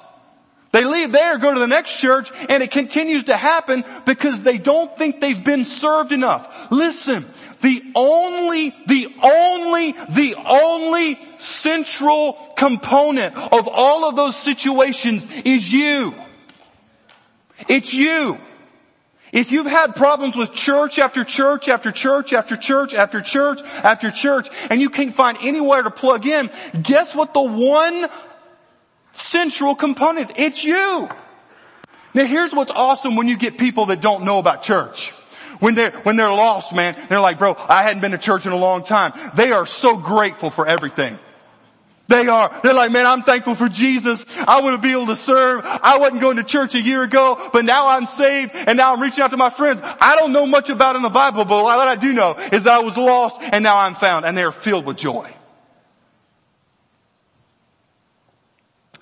They 0.72 0.86
leave 0.86 1.12
there, 1.12 1.38
go 1.38 1.54
to 1.54 1.60
the 1.60 1.68
next 1.68 1.98
church, 1.98 2.32
and 2.48 2.64
it 2.64 2.72
continues 2.72 3.26
to 3.26 3.36
happen 3.36 3.84
because 4.06 4.42
they 4.42 4.58
don't 4.58 4.96
think 4.98 5.20
they've 5.20 5.44
been 5.44 5.66
served 5.66 6.14
enough. 6.14 6.72
Listen, 6.72 7.26
the 7.60 7.84
only, 7.94 8.74
the 8.88 9.08
only, 9.22 9.92
the 10.10 10.36
only 10.36 11.20
central 11.40 12.34
component 12.56 13.36
of 13.36 13.68
all 13.68 14.08
of 14.08 14.16
those 14.16 14.38
situations 14.38 15.28
is 15.44 15.72
you. 15.72 16.14
It's 17.68 17.94
you. 17.94 18.38
If 19.32 19.52
you've 19.52 19.68
had 19.68 19.96
problems 19.96 20.36
with 20.36 20.54
church 20.54 21.00
after 21.00 21.24
church 21.24 21.70
after 21.70 21.92
church 21.92 22.34
after 22.34 22.58
church 22.58 22.94
after 22.94 23.22
church 23.22 23.62
after 23.62 24.12
church 24.12 24.50
and 24.70 24.82
you 24.82 24.90
can't 24.90 25.16
find 25.16 25.38
anywhere 25.42 25.84
to 25.84 25.92
plug 25.92 26.28
in, 26.28 26.50
guess 26.82 27.16
what 27.16 27.34
the 27.34 27.42
one 27.42 28.10
central 29.14 29.76
component? 29.76 30.32
It's 30.38 30.64
you. 30.64 31.10
Now 32.14 32.26
here's 32.26 32.54
what's 32.54 32.72
awesome 32.72 33.16
when 33.16 33.28
you 33.28 33.38
get 33.38 33.58
people 33.58 33.88
that 33.88 34.02
don't 34.02 34.24
know 34.24 34.40
about 34.40 34.64
church. 34.64 35.12
When 35.60 35.76
they're, 35.76 35.92
when 35.92 36.16
they're 36.16 36.32
lost, 36.32 36.74
man, 36.74 36.96
they're 37.08 37.22
like, 37.22 37.38
bro, 37.38 37.56
I 37.56 37.84
hadn't 37.84 38.02
been 38.02 38.12
to 38.12 38.18
church 38.18 38.46
in 38.46 38.52
a 38.52 38.58
long 38.58 38.84
time. 38.84 39.14
They 39.36 39.52
are 39.52 39.66
so 39.68 39.96
grateful 39.96 40.50
for 40.50 40.66
everything. 40.68 41.20
They 42.08 42.28
are. 42.28 42.60
They're 42.62 42.74
like, 42.74 42.92
man, 42.92 43.06
I'm 43.06 43.22
thankful 43.24 43.56
for 43.56 43.70
Jesus. 43.70 44.26
I 44.40 44.62
want 44.62 44.76
to 44.76 44.86
be 44.86 44.92
able 44.92 45.08
to 45.08 45.16
serve. 45.16 45.62
I 45.64 45.98
wasn't 45.98 46.20
going 46.20 46.38
to 46.38 46.44
church 46.44 46.76
a 46.76 46.82
year 46.82 47.04
ago, 47.04 47.50
but 47.54 47.64
now 47.64 47.88
I'm 47.88 48.06
saved 48.06 48.54
and 48.54 48.76
now 48.76 48.94
I'm 48.94 49.02
reaching 49.02 49.24
out 49.24 49.32
to 49.32 49.38
my 49.38 49.50
friends. 49.50 49.80
I 49.84 50.18
don't 50.18 50.34
know 50.34 50.46
much 50.46 50.70
about 50.70 50.98
in 50.98 51.04
the 51.04 51.10
Bible, 51.10 51.46
but 51.46 51.64
what 51.64 51.88
I 51.88 51.96
do 51.96 52.12
know 52.12 52.34
is 52.52 52.64
that 52.64 52.74
I 52.74 52.80
was 52.80 52.98
lost 52.98 53.38
and 53.40 53.64
now 53.64 53.78
I'm 53.78 53.96
found 53.96 54.26
and 54.26 54.38
they 54.38 54.44
are 54.44 54.52
filled 54.52 54.86
with 54.86 54.98
joy. 54.98 55.32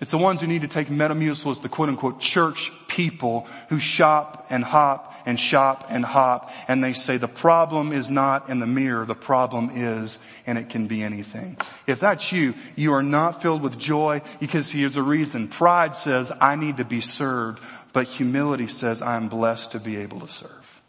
It's 0.02 0.12
the 0.12 0.18
ones 0.18 0.40
who 0.40 0.48
need 0.48 0.62
to 0.62 0.70
take 0.70 0.88
Metamucil 0.88 1.52
as 1.52 1.60
the 1.60 1.68
quote 1.68 1.90
unquote 1.90 2.22
church 2.22 2.72
people 2.88 3.48
who 3.68 3.80
shop 3.80 4.48
and 4.50 4.64
hop 4.64 5.14
and 5.26 5.38
shop 5.38 5.86
and 5.90 6.06
hop 6.06 6.52
and 6.70 6.82
they 6.82 6.94
say 6.94 7.18
the 7.18 7.28
problem 7.28 7.92
is 7.92 8.10
not 8.10 8.50
in 8.50 8.60
the 8.60 8.68
mirror, 8.68 9.06
the 9.06 9.14
problem 9.14 9.72
is, 9.76 10.18
and 10.48 10.58
it 10.58 10.70
can 10.70 10.88
be 10.88 11.04
anything. 11.04 11.58
If 11.86 12.00
that's 12.00 12.32
you, 12.32 12.56
you 12.78 12.94
are 12.94 13.04
not 13.04 13.42
filled 13.42 13.62
with 13.62 13.78
joy 13.78 14.22
because 14.40 14.72
here's 14.72 14.96
a 14.96 15.04
reason. 15.04 15.50
Pride 15.50 15.96
says 15.98 16.32
I 16.40 16.56
need 16.56 16.78
to 16.78 16.86
be 16.86 17.02
served, 17.02 17.62
but 17.92 18.08
humility 18.08 18.68
says 18.68 19.02
I 19.02 19.18
am 19.18 19.28
blessed 19.28 19.72
to 19.72 19.80
be 19.80 19.98
able 19.98 20.22
to 20.22 20.30
serve. 20.30 20.82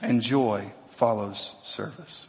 And 0.00 0.22
joy 0.22 0.70
follows 0.90 1.54
service. 1.64 2.28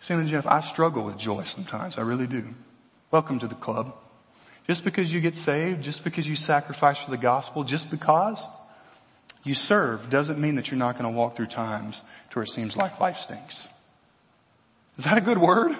Sam 0.00 0.20
and 0.20 0.28
Jeff, 0.28 0.46
I 0.46 0.60
struggle 0.60 1.04
with 1.04 1.18
joy 1.18 1.44
sometimes. 1.44 1.98
I 1.98 2.02
really 2.02 2.26
do. 2.26 2.44
Welcome 3.12 3.40
to 3.40 3.48
the 3.48 3.56
club. 3.56 3.92
Just 4.68 4.84
because 4.84 5.12
you 5.12 5.20
get 5.20 5.34
saved, 5.34 5.82
just 5.82 6.04
because 6.04 6.28
you 6.28 6.36
sacrifice 6.36 7.00
for 7.00 7.10
the 7.10 7.16
gospel, 7.16 7.64
just 7.64 7.90
because 7.90 8.46
you 9.42 9.52
serve 9.54 10.08
doesn't 10.10 10.38
mean 10.38 10.54
that 10.54 10.70
you're 10.70 10.78
not 10.78 10.96
going 10.96 11.10
to 11.10 11.18
walk 11.18 11.34
through 11.34 11.48
times 11.48 12.02
to 12.30 12.38
where 12.38 12.44
it 12.44 12.50
seems 12.50 12.76
like 12.76 13.00
life 13.00 13.18
stinks. 13.18 13.66
Is 14.96 15.06
that 15.06 15.18
a 15.18 15.20
good 15.20 15.38
word? 15.38 15.76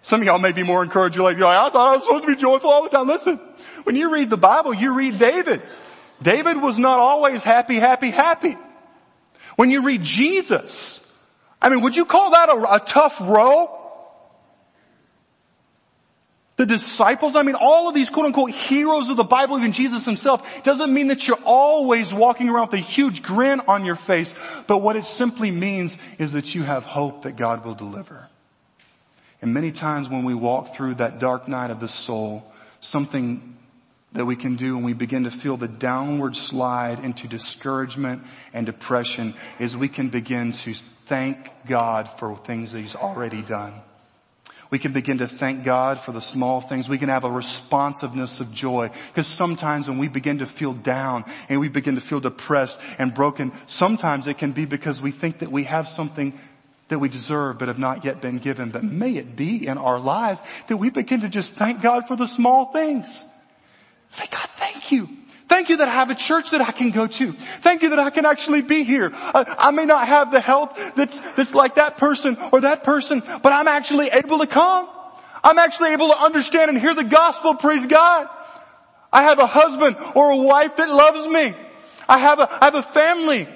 Some 0.00 0.22
of 0.22 0.26
y'all 0.26 0.38
may 0.38 0.52
be 0.52 0.62
more 0.62 0.82
encouraged. 0.82 1.16
You're 1.16 1.24
like, 1.24 1.36
I 1.36 1.68
thought 1.68 1.92
I 1.92 1.96
was 1.96 2.04
supposed 2.04 2.24
to 2.24 2.34
be 2.34 2.40
joyful 2.40 2.70
all 2.70 2.82
the 2.82 2.88
time. 2.88 3.08
Listen, 3.08 3.38
when 3.82 3.94
you 3.94 4.10
read 4.10 4.30
the 4.30 4.38
Bible, 4.38 4.72
you 4.72 4.94
read 4.94 5.18
David. 5.18 5.60
David 6.22 6.62
was 6.62 6.78
not 6.78 6.98
always 6.98 7.42
happy, 7.42 7.74
happy, 7.74 8.10
happy. 8.10 8.56
When 9.56 9.70
you 9.70 9.82
read 9.82 10.02
Jesus, 10.02 11.00
I 11.60 11.68
mean, 11.68 11.82
would 11.82 11.94
you 11.94 12.06
call 12.06 12.30
that 12.30 12.48
a, 12.48 12.74
a 12.76 12.80
tough 12.80 13.20
row? 13.20 13.83
The 16.56 16.66
disciples, 16.66 17.34
I 17.34 17.42
mean, 17.42 17.56
all 17.56 17.88
of 17.88 17.94
these 17.94 18.10
quote 18.10 18.26
unquote 18.26 18.52
heroes 18.52 19.08
of 19.08 19.16
the 19.16 19.24
Bible, 19.24 19.58
even 19.58 19.72
Jesus 19.72 20.04
himself, 20.04 20.62
doesn't 20.62 20.92
mean 20.92 21.08
that 21.08 21.26
you're 21.26 21.42
always 21.44 22.14
walking 22.14 22.48
around 22.48 22.66
with 22.66 22.74
a 22.74 22.84
huge 22.84 23.22
grin 23.22 23.60
on 23.60 23.84
your 23.84 23.96
face, 23.96 24.32
but 24.68 24.78
what 24.78 24.94
it 24.94 25.04
simply 25.04 25.50
means 25.50 25.98
is 26.18 26.32
that 26.32 26.54
you 26.54 26.62
have 26.62 26.84
hope 26.84 27.22
that 27.22 27.34
God 27.36 27.64
will 27.64 27.74
deliver. 27.74 28.28
And 29.42 29.52
many 29.52 29.72
times 29.72 30.08
when 30.08 30.24
we 30.24 30.34
walk 30.34 30.74
through 30.74 30.94
that 30.96 31.18
dark 31.18 31.48
night 31.48 31.70
of 31.70 31.80
the 31.80 31.88
soul, 31.88 32.50
something 32.80 33.56
that 34.12 34.24
we 34.24 34.36
can 34.36 34.54
do 34.54 34.76
when 34.76 34.84
we 34.84 34.92
begin 34.92 35.24
to 35.24 35.30
feel 35.32 35.56
the 35.56 35.66
downward 35.66 36.36
slide 36.36 37.04
into 37.04 37.26
discouragement 37.26 38.22
and 38.52 38.64
depression 38.64 39.34
is 39.58 39.76
we 39.76 39.88
can 39.88 40.08
begin 40.08 40.52
to 40.52 40.72
thank 41.06 41.50
God 41.66 42.08
for 42.18 42.36
things 42.38 42.70
that 42.72 42.80
He's 42.80 42.94
already 42.94 43.42
done. 43.42 43.74
We 44.74 44.80
can 44.80 44.90
begin 44.90 45.18
to 45.18 45.28
thank 45.28 45.62
God 45.62 46.00
for 46.00 46.10
the 46.10 46.20
small 46.20 46.60
things. 46.60 46.88
We 46.88 46.98
can 46.98 47.08
have 47.08 47.22
a 47.22 47.30
responsiveness 47.30 48.40
of 48.40 48.52
joy. 48.52 48.90
Because 49.06 49.28
sometimes 49.28 49.88
when 49.88 49.98
we 49.98 50.08
begin 50.08 50.38
to 50.38 50.46
feel 50.46 50.72
down 50.72 51.24
and 51.48 51.60
we 51.60 51.68
begin 51.68 51.94
to 51.94 52.00
feel 52.00 52.18
depressed 52.18 52.80
and 52.98 53.14
broken, 53.14 53.52
sometimes 53.66 54.26
it 54.26 54.36
can 54.36 54.50
be 54.50 54.64
because 54.64 55.00
we 55.00 55.12
think 55.12 55.38
that 55.38 55.52
we 55.52 55.62
have 55.62 55.86
something 55.86 56.36
that 56.88 56.98
we 56.98 57.08
deserve 57.08 57.60
but 57.60 57.68
have 57.68 57.78
not 57.78 58.04
yet 58.04 58.20
been 58.20 58.38
given. 58.38 58.70
But 58.70 58.82
may 58.82 59.14
it 59.14 59.36
be 59.36 59.64
in 59.64 59.78
our 59.78 60.00
lives 60.00 60.40
that 60.66 60.78
we 60.78 60.90
begin 60.90 61.20
to 61.20 61.28
just 61.28 61.54
thank 61.54 61.80
God 61.80 62.08
for 62.08 62.16
the 62.16 62.26
small 62.26 62.72
things. 62.72 63.24
Say, 64.10 64.24
God, 64.28 64.48
thank 64.56 64.90
you. 64.90 65.08
Thank 65.48 65.68
you 65.68 65.76
that 65.76 65.88
I 65.88 65.92
have 65.92 66.10
a 66.10 66.14
church 66.14 66.50
that 66.50 66.60
I 66.62 66.72
can 66.72 66.90
go 66.90 67.06
to. 67.06 67.32
Thank 67.32 67.82
you 67.82 67.90
that 67.90 67.98
I 67.98 68.10
can 68.10 68.24
actually 68.24 68.62
be 68.62 68.82
here. 68.82 69.10
I, 69.14 69.56
I, 69.58 69.70
may 69.72 69.84
not 69.84 70.08
have 70.08 70.32
the 70.32 70.40
health 70.40 70.94
that's, 70.96 71.20
that's 71.34 71.54
like 71.54 71.74
that 71.74 71.98
person 71.98 72.38
or 72.50 72.62
that 72.62 72.82
person, 72.82 73.22
but 73.42 73.52
I'm 73.52 73.68
actually 73.68 74.08
able 74.08 74.38
to 74.38 74.46
come. 74.46 74.88
I'm 75.42 75.58
actually 75.58 75.92
able 75.92 76.08
to 76.08 76.18
understand 76.18 76.70
and 76.70 76.78
hear 76.78 76.94
the 76.94 77.04
gospel, 77.04 77.54
praise 77.54 77.86
God. 77.86 78.28
I 79.12 79.24
have 79.24 79.38
a 79.38 79.46
husband 79.46 79.96
or 80.14 80.30
a 80.30 80.36
wife 80.36 80.76
that 80.76 80.88
loves 80.88 81.26
me. 81.28 81.54
I 82.08 82.18
have 82.18 82.40
a, 82.40 82.48
I 82.50 82.64
have 82.64 82.74
a 82.74 82.82
family 82.82 83.46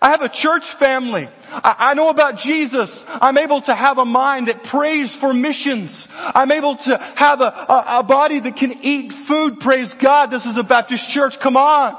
I 0.00 0.10
have 0.10 0.22
a 0.22 0.28
church 0.28 0.66
family. 0.74 1.28
I, 1.50 1.94
know 1.94 2.08
about 2.08 2.38
Jesus. 2.38 3.04
I'm 3.08 3.36
able 3.36 3.60
to 3.62 3.74
have 3.74 3.98
a 3.98 4.04
mind 4.04 4.48
that 4.48 4.62
prays 4.62 5.14
for 5.14 5.34
missions. 5.34 6.08
I'm 6.12 6.52
able 6.52 6.76
to 6.76 6.98
have 7.16 7.40
a, 7.40 7.44
a, 7.44 7.84
a 7.98 8.02
body 8.02 8.38
that 8.38 8.56
can 8.56 8.84
eat 8.84 9.12
food. 9.12 9.58
Praise 9.60 9.94
God. 9.94 10.26
This 10.26 10.46
is 10.46 10.56
a 10.56 10.62
Baptist 10.62 11.08
church. 11.08 11.40
Come 11.40 11.56
on. 11.56 11.96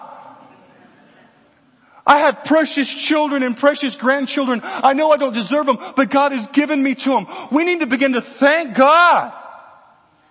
I 2.05 2.19
have 2.19 2.45
precious 2.45 2.91
children 2.91 3.43
and 3.43 3.55
precious 3.55 3.95
grandchildren. 3.95 4.61
I 4.63 4.93
know 4.93 5.11
I 5.11 5.17
don't 5.17 5.33
deserve 5.33 5.65
them, 5.65 5.77
but 5.95 6.09
God 6.09 6.31
has 6.31 6.47
given 6.47 6.81
me 6.81 6.95
to 6.95 7.09
them. 7.09 7.27
We 7.51 7.65
need 7.65 7.81
to 7.81 7.85
begin 7.85 8.13
to 8.13 8.21
thank 8.21 8.75
God 8.75 9.33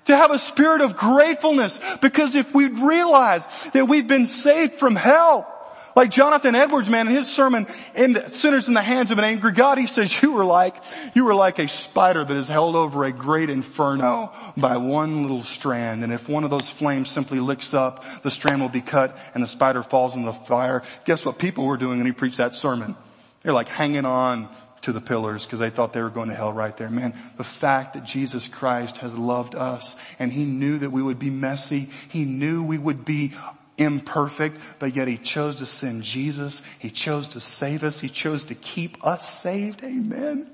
to 0.07 0.17
have 0.17 0.31
a 0.31 0.39
spirit 0.39 0.81
of 0.81 0.97
gratefulness 0.97 1.79
because 2.01 2.35
if 2.35 2.55
we 2.55 2.67
realize 2.67 3.45
that 3.75 3.87
we've 3.87 4.07
been 4.07 4.27
saved 4.27 4.75
from 4.75 4.97
hell, 4.97 5.55
like 5.99 6.11
Jonathan 6.11 6.55
Edwards, 6.55 6.89
man, 6.89 7.09
in 7.09 7.17
his 7.17 7.29
sermon, 7.29 7.67
in 7.97 8.31
Sinners 8.31 8.69
in 8.69 8.75
the 8.75 8.83
Hands 8.83 9.11
of 9.11 9.19
an 9.19 9.25
Angry 9.25 9.51
God, 9.51 9.79
he 9.79 9.87
says, 9.87 10.23
you 10.23 10.31
were 10.31 10.45
like, 10.45 10.77
you 11.17 11.25
were 11.25 11.35
like 11.35 11.59
a 11.59 11.67
spider 11.67 12.25
that 12.25 12.37
is 12.37 12.47
held 12.47 12.77
over 12.77 13.05
a 13.05 13.11
great 13.11 13.51
inferno 13.51 14.33
by 14.57 14.77
one 14.77 15.23
little 15.23 15.43
strand. 15.43 16.05
And 16.05 16.13
if 16.13 16.29
one 16.29 16.45
of 16.45 16.51
those 16.51 16.71
flames 16.71 17.11
simply 17.11 17.41
licks 17.41 17.75
up, 17.75 18.05
the 18.23 18.31
strand 18.31 18.63
will 18.63 18.69
be 18.69 18.81
cut 18.81 19.19
and 19.35 19.43
the 19.43 19.49
spider 19.49 19.83
falls 19.83 20.15
in 20.15 20.25
the 20.25 20.33
fire. 20.33 20.85
Guess 21.05 21.27
what 21.27 21.37
people 21.37 21.67
were 21.67 21.77
doing 21.77 21.99
when 21.99 22.07
he 22.07 22.13
preached 22.13 22.39
that 22.39 22.55
sermon? 22.55 22.95
They're 23.43 23.53
like 23.53 23.69
hanging 23.69 24.05
on 24.05 24.49
to 24.83 24.93
the 24.93 25.01
pillars 25.01 25.45
because 25.45 25.59
they 25.59 25.71
thought 25.71 25.93
they 25.93 26.03
were 26.03 26.11
going 26.11 26.29
to 26.29 26.35
hell 26.37 26.53
right 26.53 26.77
there. 26.77 26.91
Man, 26.91 27.13
the 27.37 27.43
fact 27.43 27.95
that 27.95 28.05
Jesus 28.05 28.47
Christ 28.47 28.99
has 28.99 29.17
loved 29.17 29.57
us 29.57 29.97
and 30.21 30.33
He 30.33 30.45
knew 30.45 30.79
that 30.79 30.91
we 30.91 31.03
would 31.03 31.19
be 31.19 31.31
messy. 31.31 31.91
He 32.09 32.25
knew 32.25 32.63
we 32.63 32.79
would 32.79 33.05
be 33.05 33.33
imperfect, 33.79 34.61
but 34.79 34.95
yet 34.95 35.09
He 35.09 35.17
chose 35.17 35.57
to 35.57 35.67
send 35.67 36.03
Jesus. 36.03 36.61
He 36.79 36.91
chose 36.91 37.29
to 37.29 37.41
save 37.41 37.85
us. 37.85 37.99
He 37.99 38.09
chose 38.09 38.45
to 38.45 38.55
keep 38.55 39.07
us 39.07 39.41
saved. 39.41 39.83
Amen. 39.83 40.51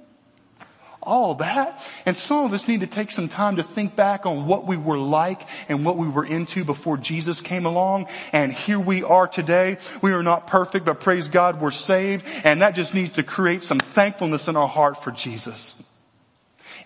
All 1.05 1.35
that. 1.37 1.87
And 2.07 2.17
some 2.17 2.47
of 2.47 2.53
us 2.55 2.67
need 2.67 2.81
to 2.81 2.87
take 2.87 3.11
some 3.11 3.29
time 3.29 3.57
to 3.57 3.63
think 3.63 3.95
back 3.95 4.25
on 4.25 4.47
what 4.47 4.67
we 4.67 4.79
were 4.79 4.97
like 4.97 5.47
and 5.69 5.85
what 5.85 5.99
we 5.99 6.09
were 6.09 6.25
into 6.25 6.65
before 6.65 6.97
Jesus 6.97 7.43
came 7.43 7.67
along. 7.67 8.07
And 8.33 8.53
here 8.53 8.81
we 8.81 9.03
are 9.03 9.29
today. 9.29 9.77
We 10.01 10.13
are 10.13 10.23
not 10.23 10.47
perfect, 10.47 10.87
but 10.87 11.01
praise 11.01 11.29
God, 11.29 11.61
we're 11.61 11.73
saved. 11.73 12.25
And 12.43 12.63
that 12.63 12.75
just 12.75 12.95
needs 12.95 13.17
to 13.17 13.23
create 13.23 13.65
some 13.65 13.81
thankfulness 13.81 14.49
in 14.49 14.57
our 14.57 14.69
heart 14.69 15.05
for 15.05 15.11
Jesus. 15.11 15.81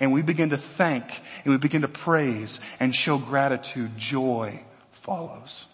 And 0.00 0.12
we 0.12 0.22
begin 0.22 0.50
to 0.50 0.58
thank 0.58 1.04
and 1.44 1.52
we 1.52 1.58
begin 1.58 1.82
to 1.82 1.88
praise 1.88 2.58
and 2.80 2.92
show 2.92 3.18
gratitude. 3.18 3.96
Joy 3.96 4.62
follows. 4.90 5.68